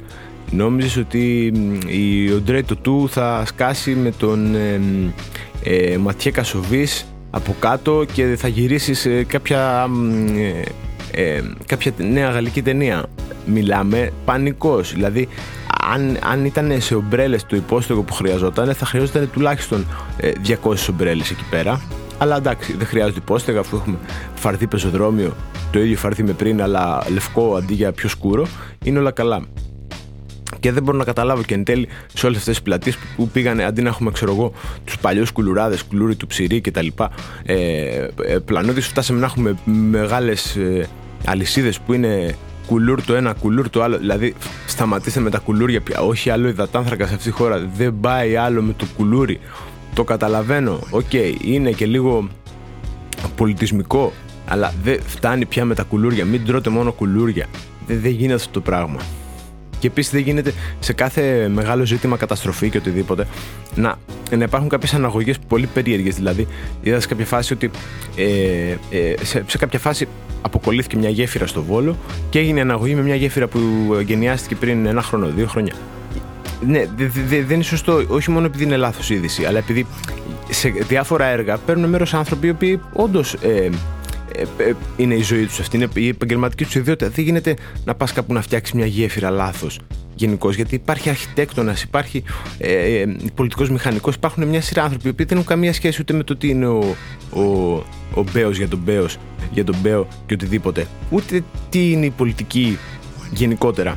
Νόμιζες 0.51 0.97
ότι 0.97 1.53
η 1.87 2.33
Οντρέ 2.33 2.63
του 2.83 3.09
θα 3.11 3.43
σκάσει 3.47 3.95
με 3.95 4.11
τον 4.11 4.55
ε, 4.55 4.81
ε, 5.63 5.97
Ματιέ 5.97 6.31
Κασοβής 6.31 7.07
από 7.31 7.55
κάτω 7.59 8.05
και 8.13 8.37
θα 8.37 8.49
γυρίσεις 8.49 8.99
σε 8.99 9.25
κάποια, 9.25 9.89
ε, 11.13 11.33
ε, 11.35 11.43
κάποια 11.67 11.93
νέα 11.97 12.31
γαλλική 12.31 12.63
ταινία. 12.63 13.05
Μιλάμε 13.47 14.13
πανικός 14.25 14.93
δηλαδή 14.93 15.29
αν, 15.93 16.19
αν 16.23 16.45
ήταν 16.45 16.81
σε 16.81 16.95
ομπρέλες 16.95 17.47
το 17.47 17.57
υπόστεγο 17.57 18.03
που 18.03 18.13
χρειαζόταν 18.13 18.75
θα 18.75 18.87
χρειαζόταν 18.87 19.31
τουλάχιστον 19.33 19.87
200 20.21 20.21
ε, 20.21 20.91
ομπρέλες 20.91 21.31
εκεί 21.31 21.45
πέρα 21.51 21.81
αλλά 22.19 22.37
εντάξει, 22.37 22.73
δεν 22.77 22.87
χρειάζεται 22.87 23.19
υπόστεγα 23.19 23.61
αφού 23.61 23.77
έχουμε 23.77 23.97
φαρδί 24.35 24.67
πεζοδρόμιο, 24.67 25.37
το 25.71 25.79
ίδιο 25.79 25.97
φαρδί 25.97 26.23
με 26.23 26.33
πριν, 26.33 26.63
αλλά 26.63 27.03
λευκό 27.13 27.55
αντί 27.57 27.75
για 27.75 27.93
πιο 27.93 28.09
σκούρο. 28.09 28.47
Είναι 28.85 28.99
όλα 28.99 29.11
καλά. 29.11 29.43
Και 30.61 30.73
δεν 30.73 30.83
μπορώ 30.83 30.99
να 30.99 31.05
καταλάβω 31.05 31.43
και 31.43 31.55
εν 31.55 31.65
τέλει 31.65 31.89
σε 32.15 32.27
όλες 32.27 32.39
αυτές 32.39 32.55
τις 32.55 32.63
πλατείες 32.63 32.99
που 33.17 33.29
πήγανε 33.29 33.65
αντί 33.65 33.83
να 33.83 33.89
έχουμε, 33.89 34.11
ξέρω 34.11 34.33
εγώ, 34.33 34.53
τους 34.85 34.99
παλιούς 34.99 35.31
κουλουράδες, 35.31 35.83
κουλούρι 35.83 36.15
του 36.15 36.27
ψυρί 36.27 36.61
κτλ. 36.61 36.87
Ε, 37.45 37.55
ε, 38.27 38.39
πλανότη 38.45 38.81
φτάσαμε 38.81 39.21
να 39.21 39.27
έχουμε 39.27 39.57
μεγάλες 39.65 40.57
ε, 40.57 40.89
αλυσίδες 41.25 41.81
που 41.81 41.93
είναι 41.93 42.37
κουλούρ 42.67 43.03
το 43.03 43.15
ένα, 43.15 43.33
κουλούρ 43.33 43.71
το 43.71 43.83
άλλο. 43.83 43.99
Δηλαδή, 43.99 44.35
σταματήστε 44.67 45.21
με 45.21 45.31
τα 45.31 45.39
κουλούρια 45.39 45.81
πια. 45.81 46.01
Όχι 46.01 46.31
άλλο 46.31 46.49
υδατάνθρακα 46.49 47.07
σε 47.07 47.15
αυτή 47.15 47.31
τη 47.31 47.37
χώρα. 47.37 47.69
Δεν 47.77 48.01
πάει 48.01 48.37
άλλο 48.37 48.63
με 48.63 48.73
το 48.73 48.87
κουλούρι. 48.97 49.41
Το 49.97 50.05
καταλαβαίνω. 50.05 50.81
Οκ, 50.91 51.13
είναι 51.45 51.71
και 51.71 51.87
λίγο 51.87 52.29
πολιτισμικό, 53.37 54.13
αλλά 54.47 54.75
δεν 54.83 55.01
φτάνει 55.07 55.47
πια 55.47 55.65
με 55.65 55.75
τα 55.75 55.83
κουλούρια. 55.83 56.25
Μην 56.25 56.45
τρώτε 56.45 56.71
μόνο 56.71 56.93
κουλούρια. 56.93 57.47
Δεν, 57.87 58.01
δεν 58.01 58.11
γίνεται 58.11 58.35
αυτό 58.35 58.51
το 58.51 58.61
πράγμα. 58.61 59.01
Και 59.79 59.87
επίσης 59.87 60.13
δεν 60.13 60.21
γίνεται 60.21 60.53
σε 60.79 60.93
κάθε 60.93 61.49
μεγάλο 61.49 61.85
ζήτημα 61.85 62.17
καταστροφή 62.17 62.71
και 62.71 62.79
οτιδήποτε 62.79 63.27
να, 63.75 63.99
να 64.37 64.45
υπάρχουν 64.45 64.69
κάποιες 64.69 64.95
αναγωγές 64.95 65.39
πολύ 65.49 65.67
περίεργες. 65.67 66.15
Δηλαδή, 66.15 66.47
είδα 66.83 67.01
σε 67.01 67.09
κάποια 67.09 67.27
φάση 67.27 67.53
ότι 67.53 67.71
ε, 68.17 68.77
ε, 68.91 69.15
σε, 69.23 69.45
σε 69.47 69.59
κάποια 69.59 69.79
φάση 69.79 70.09
αποκολλήθηκε 70.43 70.97
μια 70.97 71.09
γέφυρα 71.09 71.47
στο 71.47 71.63
Βόλο 71.63 71.97
και 72.31 72.39
έγινε 72.39 72.61
αναγωγή 72.61 72.95
με 72.95 73.03
μια 73.03 73.15
γέφυρα 73.15 73.47
που 73.47 73.61
εγκαινιάστηκε 74.07 74.55
πριν 74.55 74.87
ένα 74.87 75.03
χρόνο, 75.03 75.27
δύο 75.27 75.47
χρόνια. 75.47 75.75
Ναι, 76.67 76.87
δεν 77.27 77.51
είναι 77.51 77.63
σωστό, 77.63 78.05
όχι 78.09 78.31
μόνο 78.31 78.47
επειδή 78.47 78.65
είναι 78.65 78.77
λάθος 78.77 79.11
είδηση, 79.11 79.45
αλλά 79.45 79.59
επειδή 79.59 79.87
σε 80.51 80.69
διάφορα 80.69 81.25
έργα 81.25 81.57
παίρνουν 81.57 81.91
μέρος 81.91 82.15
άνθρωποι 82.15 82.47
οι 82.47 82.51
οποίοι 82.51 82.81
όντως 82.93 83.35
ε, 83.35 83.71
ε, 84.37 84.69
ε, 84.69 84.73
είναι 84.97 85.15
η 85.15 85.23
ζωή 85.23 85.47
τους 85.47 85.61
αυτή, 85.61 85.77
είναι 85.77 85.89
η 85.95 86.09
επαγγελματική 86.09 86.65
τους 86.65 86.75
ιδιότητα. 86.75 87.11
Δεν 87.11 87.25
γίνεται 87.25 87.57
να 87.85 87.95
πας 87.95 88.13
κάπου 88.13 88.33
να 88.33 88.43
φτιάξεις 88.43 88.75
μια 88.75 88.87
γέφυρα 88.87 89.31
λάθος 89.31 89.81
γενικώς, 90.15 90.57
γιατί 90.57 90.75
υπάρχει 90.75 91.09
αρχιτέκτονας, 91.09 91.83
υπάρχει 91.83 92.23
ε, 92.59 93.01
ε, 93.01 93.17
πολιτικός 93.35 93.71
μηχανικός, 93.71 94.15
υπάρχουν 94.15 94.47
μια 94.47 94.61
σειρά 94.61 94.83
άνθρωποι 94.83 95.13
που 95.13 95.25
δεν 95.27 95.37
έχουν 95.37 95.45
καμία 95.45 95.73
σχέση 95.73 96.01
ούτε 96.01 96.13
με 96.13 96.23
το 96.23 96.37
τι 96.37 96.49
είναι 96.49 96.67
ο, 96.67 96.97
ο, 97.31 97.43
ο 98.15 98.25
Μπέος 98.33 98.57
για 98.57 98.69
τον 98.69 98.81
Μπέος, 98.85 99.17
για 99.53 99.65
τον 99.65 99.77
Μπέο 99.83 100.09
και 100.27 100.35
οτιδήποτε, 100.35 100.87
ούτε 101.11 101.43
τι 101.69 101.91
είναι 101.91 102.07
η 102.07 102.11
πολιτική 102.11 102.79
γενικότερα. 103.33 103.97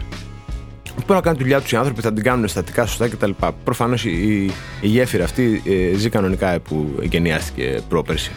Μπορούν 0.95 1.15
να 1.15 1.21
κάνουν 1.21 1.37
τη 1.37 1.43
δουλειά 1.43 1.61
τους 1.61 1.71
οι 1.71 1.75
άνθρωποι, 1.75 2.01
θα 2.01 2.13
την 2.13 2.23
κάνουν 2.23 2.47
στατικά, 2.47 2.85
σωστά 2.85 3.07
κτλ. 3.07 3.31
Προφανώς 3.63 4.05
η, 4.05 4.45
η, 4.81 4.87
γέφυρα 4.87 5.23
αυτή 5.23 5.61
ε, 5.65 5.97
ζει 5.97 6.09
κανονικά 6.09 6.59
που 6.59 6.95
εγκαινιάστηκε 7.01 7.79
πρόπερση. 7.89 8.31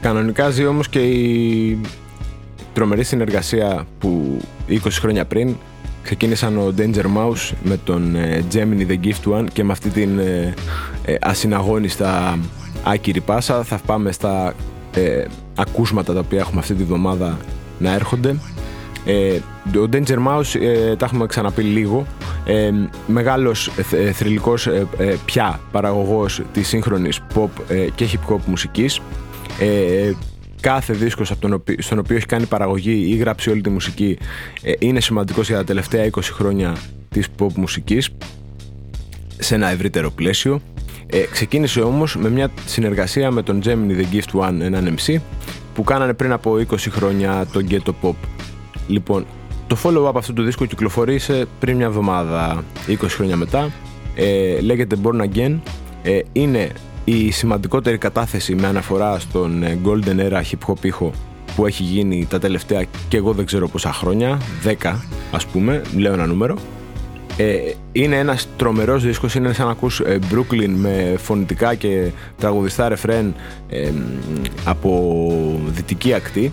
Κανονικά 0.00 0.50
ζει 0.50 0.66
όμως 0.66 0.88
και 0.88 0.98
η 0.98 1.78
τρομερή 2.72 3.04
συνεργασία 3.04 3.86
που 3.98 4.40
20 4.68 4.76
χρόνια 4.90 5.24
πριν 5.24 5.56
ξεκίνησαν 6.02 6.58
ο 6.58 6.74
Danger 6.78 7.04
Mouse 7.16 7.52
με 7.62 7.76
τον 7.84 8.14
ε, 8.14 8.44
Gemini 8.52 8.86
The 8.88 8.98
Gift 9.04 9.38
One 9.38 9.46
και 9.52 9.64
με 9.64 9.72
αυτή 9.72 9.88
την 9.88 10.18
ε, 10.18 10.54
ε, 11.04 11.14
ασυναγώνιστα 11.20 12.38
άκυρη 12.82 13.20
πάσα 13.20 13.62
θα 13.62 13.80
πάμε 13.86 14.12
στα 14.12 14.54
ε, 14.94 15.24
ακούσματα 15.54 16.12
τα 16.12 16.20
οποία 16.20 16.38
έχουμε 16.38 16.60
αυτή 16.60 16.74
τη 16.74 16.84
βδομάδα 16.84 17.38
να 17.78 17.92
έρχονται. 17.92 18.36
Ε, 19.04 19.38
ο 19.78 19.88
Danger 19.92 20.18
Mouse 20.28 20.60
ε, 20.60 20.96
τα 20.96 21.04
έχουμε 21.04 21.26
ξαναπεί 21.26 21.62
λίγο 21.62 22.06
ε, 22.44 22.70
μεγάλος 23.06 23.70
ε, 23.92 24.12
θρηλυκός 24.12 24.68
πια 25.24 25.60
παραγωγός 25.72 26.42
της 26.52 26.68
σύγχρονης 26.68 27.20
pop 27.34 27.48
και 27.94 28.06
hip 28.12 28.32
hop 28.32 28.40
μουσικής 28.46 29.00
κάθε 30.60 30.92
δίσκος 30.92 31.32
στον 31.78 31.98
οποίο 31.98 32.16
έχει 32.16 32.26
κάνει 32.26 32.46
παραγωγή 32.46 33.10
ή 33.10 33.16
γράψει 33.16 33.50
όλη 33.50 33.60
τη 33.60 33.70
μουσική 33.70 34.18
ε, 34.62 34.72
είναι 34.78 35.00
σημαντικός 35.00 35.48
για 35.48 35.56
τα 35.56 35.64
τελευταία 35.64 36.10
20 36.10 36.20
χρόνια 36.22 36.76
της 37.08 37.26
pop 37.38 37.52
μουσικής 37.54 38.08
σε 39.38 39.54
ένα 39.54 39.68
ευρύτερο 39.68 40.10
πλαίσιο. 40.10 40.60
Ε, 41.06 41.18
ξεκίνησε 41.18 41.80
όμως 41.80 42.16
με 42.16 42.30
μια 42.30 42.50
συνεργασία 42.66 43.30
με 43.30 43.42
τον 43.42 43.60
Gemini 43.64 44.00
The 44.00 44.04
Gift 44.14 44.48
One, 44.48 44.60
έναν 44.60 44.96
MC, 44.96 45.16
που 45.74 45.84
κάνανε 45.84 46.14
πριν 46.14 46.32
από 46.32 46.54
20 46.54 46.76
χρόνια 46.90 47.46
τον 47.52 47.66
Ghetto 47.70 47.92
Pop. 48.02 48.14
Λοιπόν, 48.88 49.26
το 49.66 49.76
follow-up 49.82 50.12
αυτού 50.14 50.32
του 50.32 50.42
δίσκου 50.42 50.66
κυκλοφορήσε 50.66 51.46
πριν 51.60 51.76
μια 51.76 51.86
εβδομάδα, 51.86 52.64
20 52.88 52.94
χρόνια 53.08 53.36
μετά. 53.36 53.70
Ε, 54.14 54.60
λέγεται 54.60 54.96
Born 55.02 55.20
Again. 55.20 55.58
Ε, 56.02 56.20
είναι 56.32 56.72
η 57.04 57.30
σημαντικότερη 57.30 57.98
κατάθεση 57.98 58.54
με 58.54 58.66
αναφορά 58.66 59.18
στον 59.18 59.62
ε, 59.62 59.78
Golden 59.84 60.30
Era 60.30 60.42
hip 60.42 60.72
hop 60.72 60.84
ήχο 60.84 61.12
που 61.56 61.66
έχει 61.66 61.82
γίνει 61.82 62.26
τα 62.30 62.38
τελευταία 62.38 62.84
και 63.08 63.16
εγώ 63.16 63.32
δεν 63.32 63.46
ξέρω 63.46 63.68
πόσα 63.68 63.92
χρόνια, 63.92 64.40
10 64.82 64.94
ας 65.32 65.46
πούμε, 65.46 65.82
λέω 65.96 66.12
ένα 66.12 66.26
νούμερο. 66.26 66.56
Ε, 67.36 67.72
είναι 67.92 68.16
ένας 68.16 68.48
τρομερός 68.56 69.02
δίσκος, 69.02 69.34
είναι 69.34 69.52
σαν 69.52 69.66
να 69.66 69.72
ακούς 69.72 70.00
ε, 70.00 70.18
Brooklyn 70.32 70.68
με 70.68 71.14
φωνητικά 71.18 71.74
και 71.74 72.10
τραγουδιστά 72.38 72.88
ρεφρέν 72.88 73.34
ε, 73.68 73.90
από 74.64 75.60
δυτική 75.66 76.14
ακτή. 76.14 76.52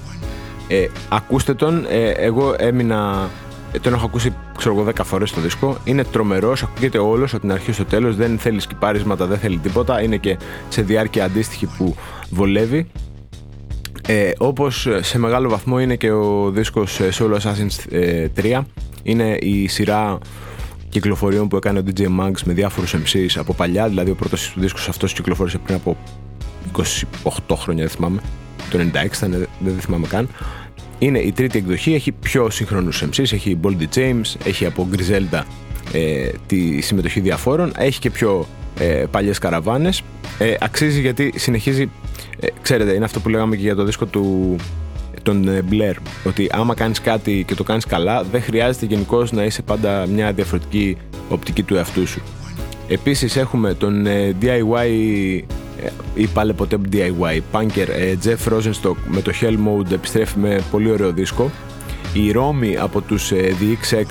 Ε, 0.67 0.88
ακούστε 1.10 1.54
τον, 1.54 1.86
εγώ 2.17 2.56
έμεινα 2.58 3.30
ε, 3.75 3.80
τον 3.80 3.93
έχω 3.93 4.06
ακούσει 4.06 4.34
ξέρω 4.58 4.75
εγώ 4.75 4.91
10 4.97 5.01
φορές 5.04 5.32
το 5.32 5.41
δίσκο. 5.41 5.78
Είναι 5.84 6.04
τρομερός, 6.04 6.63
ακούγεται 6.63 6.97
όλος 6.97 7.32
από 7.34 7.41
την 7.41 7.51
αρχή 7.51 7.71
στο 7.71 7.86
τέλος. 7.86 8.15
Δεν 8.15 8.38
θέλει 8.39 8.60
σκυπάρισματα, 8.60 9.25
δεν 9.25 9.38
θέλει 9.38 9.58
τίποτα. 9.58 10.01
Είναι 10.01 10.17
και 10.17 10.38
σε 10.69 10.82
διάρκεια 10.82 11.25
αντίστοιχη 11.25 11.65
που 11.78 11.95
βολεύει. 12.30 12.88
Ε, 14.08 14.32
όπως 14.38 14.88
σε 14.99 15.19
μεγάλο 15.19 15.49
βαθμό 15.49 15.80
είναι 15.80 15.95
και 15.95 16.12
ο 16.12 16.49
δίσκος 16.49 16.99
ε, 16.99 17.10
Solo 17.13 17.38
Assassins 17.39 17.93
3. 18.36 18.43
Ε, 18.43 18.62
είναι 19.04 19.38
η 19.41 19.67
σειρά 19.67 20.17
κυκλοφοριών 20.89 21.47
που 21.47 21.56
έκανε 21.56 21.80
ο 21.80 21.84
DJ 21.86 22.01
Mags 22.01 22.41
με 22.45 22.54
διάφορους 22.54 22.95
MCs 22.95 23.36
από 23.36 23.54
παλιά. 23.54 23.88
Δηλαδή 23.88 24.12
ο 24.12 24.15
πρώτος 24.15 24.51
του 24.51 24.60
δίσκος 24.60 24.89
αυτός 24.89 25.13
κυκλοφόρησε 25.13 25.58
πριν 25.58 25.75
από 25.75 25.97
28 27.47 27.56
χρόνια, 27.56 27.84
δεν 27.84 27.93
θυμάμαι. 27.95 28.21
Το 28.69 28.80
96 28.80 29.28
δεν 29.60 29.80
θυμάμαι 29.80 30.08
καν. 30.08 30.30
Είναι 30.99 31.19
η 31.19 31.32
τρίτη 31.32 31.58
εκδοχή, 31.58 31.93
έχει 31.93 32.12
πιο 32.12 32.49
σύγχρονους 32.49 33.04
MCs, 33.04 33.32
έχει 33.34 33.60
Boldy 33.63 33.95
James, 33.95 34.36
έχει 34.45 34.65
από 34.65 34.88
Griselda 34.91 35.43
ε, 35.91 36.30
τη 36.47 36.82
συμμετοχή 36.82 37.19
διαφόρων, 37.19 37.71
έχει 37.78 37.99
και 37.99 38.10
πιο 38.10 38.47
ε, 38.80 39.04
παλιές 39.12 39.39
καραβάνες. 39.39 40.01
Ε, 40.39 40.54
αξίζει 40.60 41.01
γιατί 41.01 41.34
συνεχίζει, 41.36 41.89
ε, 42.39 42.47
ξέρετε, 42.62 42.93
είναι 42.93 43.06
αυτό 43.06 43.19
που 43.19 43.30
λέγαμε 43.30 43.56
και 43.56 43.62
για 43.62 43.75
το 43.75 43.84
δίσκο 43.84 44.06
του 44.06 44.56
τον 45.23 45.47
ε, 45.47 45.63
Blair, 45.71 45.95
ότι 46.25 46.49
άμα 46.51 46.73
κάνεις 46.73 47.01
κάτι 47.01 47.43
και 47.47 47.56
το 47.56 47.63
κάνεις 47.63 47.86
καλά, 47.86 48.23
δεν 48.23 48.41
χρειάζεται 48.41 48.86
γενικώς 48.86 49.32
να 49.32 49.43
είσαι 49.43 49.62
πάντα 49.62 50.08
μια 50.08 50.32
διαφορετική 50.32 50.97
οπτική 51.30 51.63
του 51.63 51.75
εαυτού 51.75 52.08
σου. 52.08 52.21
Επίσης 52.88 53.36
έχουμε 53.36 53.73
τον 53.73 54.08
DIY 54.41 55.41
ή 56.13 56.27
πάλι 56.27 56.53
ποτέ 56.53 56.77
DIY. 56.91 57.39
Punker, 57.51 57.87
ε, 57.87 58.15
Jeff 58.23 58.53
Rosenstock 58.53 58.95
με 59.07 59.21
το 59.21 59.31
Hell 59.41 59.53
Mode 59.53 59.91
επιστρέφει 59.91 60.39
με 60.39 60.63
πολύ 60.71 60.91
ωραίο 60.91 61.11
δίσκο. 61.11 61.51
Η 62.13 62.31
Ρώμη 62.31 62.77
από 62.77 63.01
τους 63.01 63.31
ε, 63.31 63.55
The 63.59 63.93
XX, 63.93 64.03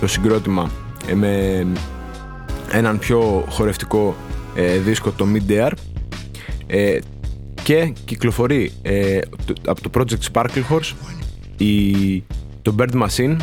το 0.00 0.06
συγκρότημα, 0.06 0.70
ε, 1.08 1.14
με 1.14 1.66
έναν 2.72 2.98
πιο 2.98 3.44
χορευτικό 3.48 4.14
δίσκο, 4.84 5.10
το 5.10 5.26
Mid-Air. 5.34 5.70
Και 7.62 7.92
κυκλοφορεί 8.04 8.72
από 9.66 9.80
το 9.80 9.90
project 9.94 10.32
Sparkle 10.32 10.62
Horse 10.70 10.92
η, 11.56 12.24
το 12.62 12.74
Bird 12.78 13.06
Machine 13.06 13.36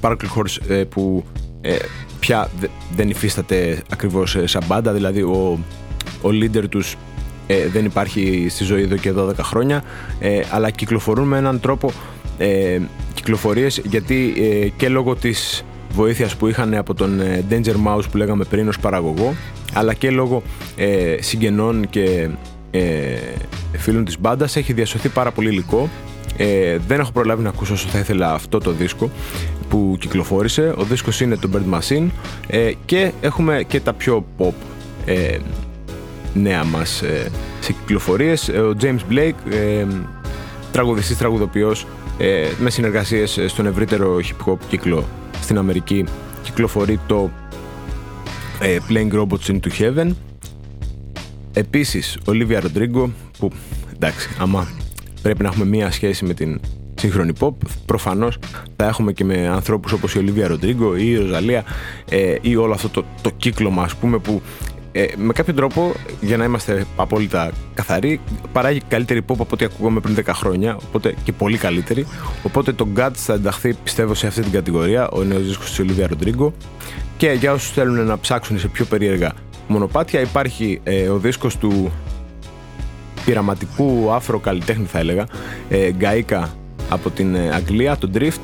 Sparkle 0.00 0.28
Horse 0.36 0.84
που 0.88 1.24
πια 2.20 2.50
δεν 2.96 3.08
υφίσταται 3.08 3.82
ακριβώς 3.90 4.36
σαν 4.44 4.62
μπάντα 4.66 4.92
δηλαδή 4.92 5.22
ο 5.22 5.58
ο 6.22 6.28
leader 6.28 6.64
τους 6.68 6.96
ε, 7.46 7.68
δεν 7.68 7.84
υπάρχει 7.84 8.46
στη 8.50 8.64
ζωή 8.64 8.82
εδώ 8.82 8.96
και 8.96 9.12
12 9.16 9.34
χρόνια 9.36 9.84
ε, 10.20 10.40
αλλά 10.50 10.70
κυκλοφορούν 10.70 11.28
με 11.28 11.38
έναν 11.38 11.60
τρόπο 11.60 11.92
ε, 12.42 12.80
κυκλοφορίες 13.14 13.80
γιατί 13.84 14.34
ε, 14.36 14.68
και 14.68 14.88
λόγω 14.88 15.16
της 15.16 15.64
βοήθειας 15.92 16.36
που 16.36 16.46
είχαν 16.46 16.74
από 16.74 16.94
τον 16.94 17.20
ε, 17.20 17.44
Danger 17.50 17.74
Mouse 17.86 18.04
που 18.10 18.16
λέγαμε 18.16 18.44
πριν 18.44 18.68
ως 18.68 18.78
παραγωγό 18.78 19.34
αλλά 19.72 19.94
και 19.94 20.10
λόγω 20.10 20.42
συγγενών 21.20 21.88
και 21.90 22.28
φίλων 23.76 24.04
της 24.04 24.20
μπάντας 24.20 24.56
έχει 24.56 24.72
διασωθεί 24.72 25.08
πάρα 25.08 25.30
πολύ 25.30 25.48
υλικό. 25.48 25.88
Δεν 26.86 27.00
έχω 27.00 27.12
προλάβει 27.12 27.42
να 27.42 27.48
ακούσω 27.48 27.72
όσο 27.72 27.88
θα 27.88 27.98
ήθελα 27.98 28.32
αυτό 28.32 28.58
το 28.58 28.70
δίσκο 28.70 29.10
που 29.68 29.96
κυκλοφόρησε. 30.00 30.74
Ο 30.78 30.82
δίσκος 30.82 31.20
είναι 31.20 31.36
το 31.36 31.50
Bird 31.52 31.78
Machine 31.78 32.06
και 32.84 33.12
έχουμε 33.20 33.64
και 33.68 33.80
τα 33.80 33.92
πιο 33.92 34.26
pop 34.38 34.52
νέα 36.34 36.64
μας 36.64 37.02
ε, 37.02 37.30
σε 37.60 37.72
κυκλοφορίες. 37.72 38.48
Ε, 38.48 38.58
ο 38.58 38.76
James 38.80 39.12
Blake, 39.12 39.52
ε, 39.52 39.86
τραγουδιστής, 40.72 41.16
τραγουδοποιός, 41.16 41.86
ε, 42.18 42.46
με 42.58 42.70
συνεργασίες 42.70 43.40
στον 43.46 43.66
ευρύτερο 43.66 44.16
hip 44.16 44.50
hop 44.50 44.58
κύκλο 44.68 45.04
στην 45.40 45.58
Αμερική, 45.58 46.04
κυκλοφορεί 46.42 47.00
το 47.06 47.30
ε, 48.60 48.78
Playing 48.88 49.12
Robots 49.12 49.46
into 49.46 49.68
Heaven. 49.78 50.10
Επίσης, 51.52 52.18
Olivia 52.26 52.60
Rodrigo, 52.60 53.10
που 53.38 53.50
εντάξει, 53.94 54.28
άμα 54.38 54.68
πρέπει 55.22 55.42
να 55.42 55.48
έχουμε 55.48 55.64
μία 55.64 55.90
σχέση 55.90 56.24
με 56.24 56.34
την 56.34 56.60
σύγχρονη 56.94 57.32
pop. 57.38 57.52
Προφανώς 57.86 58.38
θα 58.76 58.86
έχουμε 58.86 59.12
και 59.12 59.24
με 59.24 59.48
ανθρώπους 59.48 59.92
όπως 59.92 60.14
η 60.14 60.18
Ολίβια 60.18 60.48
Ροντρίγκο 60.48 60.96
ή 60.96 61.10
η 61.10 61.16
Ροζαλία 61.16 61.64
ε, 62.10 62.34
ή 62.40 62.56
όλο 62.56 62.72
αυτό 62.72 62.88
το, 62.88 63.04
το 63.22 63.30
κύκλωμα, 63.36 63.82
ας 63.82 63.94
πούμε, 63.96 64.18
που 64.18 64.42
ε, 64.92 65.06
με 65.16 65.32
κάποιο 65.32 65.54
τρόπο, 65.54 65.94
για 66.20 66.36
να 66.36 66.44
είμαστε 66.44 66.84
απόλυτα 66.96 67.50
καθαροί, 67.74 68.20
παράγει 68.52 68.80
καλύτερη 68.88 69.20
pop 69.20 69.34
από 69.38 69.48
ό,τι 69.50 69.64
ακούγαμε 69.64 70.00
πριν 70.00 70.16
10 70.16 70.30
χρόνια, 70.34 70.76
οπότε 70.86 71.14
και 71.24 71.32
πολύ 71.32 71.56
καλύτερη. 71.56 72.06
Οπότε 72.42 72.72
το 72.72 72.88
Guts 72.96 73.10
θα 73.14 73.32
ενταχθεί, 73.32 73.74
πιστεύω, 73.74 74.14
σε 74.14 74.26
αυτή 74.26 74.40
την 74.40 74.52
κατηγορία, 74.52 75.08
ο 75.08 75.22
νέος 75.22 75.46
δίσκος 75.46 75.68
της 75.68 75.78
Ολίβια 75.78 76.06
Ροντρίγκο. 76.06 76.52
Και 77.16 77.30
για 77.30 77.52
όσους 77.52 77.70
θέλουν 77.70 78.06
να 78.06 78.18
ψάξουν 78.18 78.58
σε 78.58 78.68
πιο 78.68 78.84
περίεργα 78.84 79.32
μονοπάτια, 79.66 80.20
υπάρχει 80.20 80.80
ε, 80.82 81.08
ο 81.08 81.18
δίσκος 81.18 81.56
του 81.56 81.92
πειραματικού 83.24 84.10
άφρο 84.10 84.38
καλλιτέχνη, 84.38 84.84
θα 84.84 84.98
έλεγα, 84.98 85.26
ε, 85.68 85.90
Γκαΐκα 85.98 86.48
από 86.88 87.10
την 87.10 87.34
ε, 87.34 87.50
Αγγλία, 87.54 87.96
το 87.96 88.10
Drift. 88.14 88.40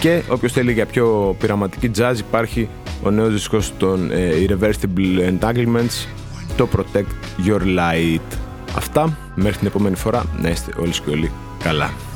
Και 0.00 0.22
όποιος 0.28 0.52
θέλει 0.52 0.72
για 0.72 0.86
πιο 0.86 1.36
πειραματική 1.38 1.90
jazz, 1.98 2.14
υπάρχει 2.18 2.68
ο 3.02 3.10
νέος 3.10 3.32
δίσκος 3.32 3.72
των 3.78 4.10
ε, 4.10 4.30
Irreversible 4.48 5.38
Entanglements, 5.38 6.06
το 6.56 6.68
Protect 6.76 7.46
Your 7.46 7.60
Light. 7.60 8.36
Αυτά, 8.76 9.18
μέχρι 9.34 9.58
την 9.58 9.66
επόμενη 9.66 9.96
φορά, 9.96 10.24
να 10.42 10.48
είστε 10.48 10.72
όλοι 10.80 10.90
και 10.90 11.10
όλοι 11.10 11.30
καλά. 11.62 11.84
καλά. 11.84 12.07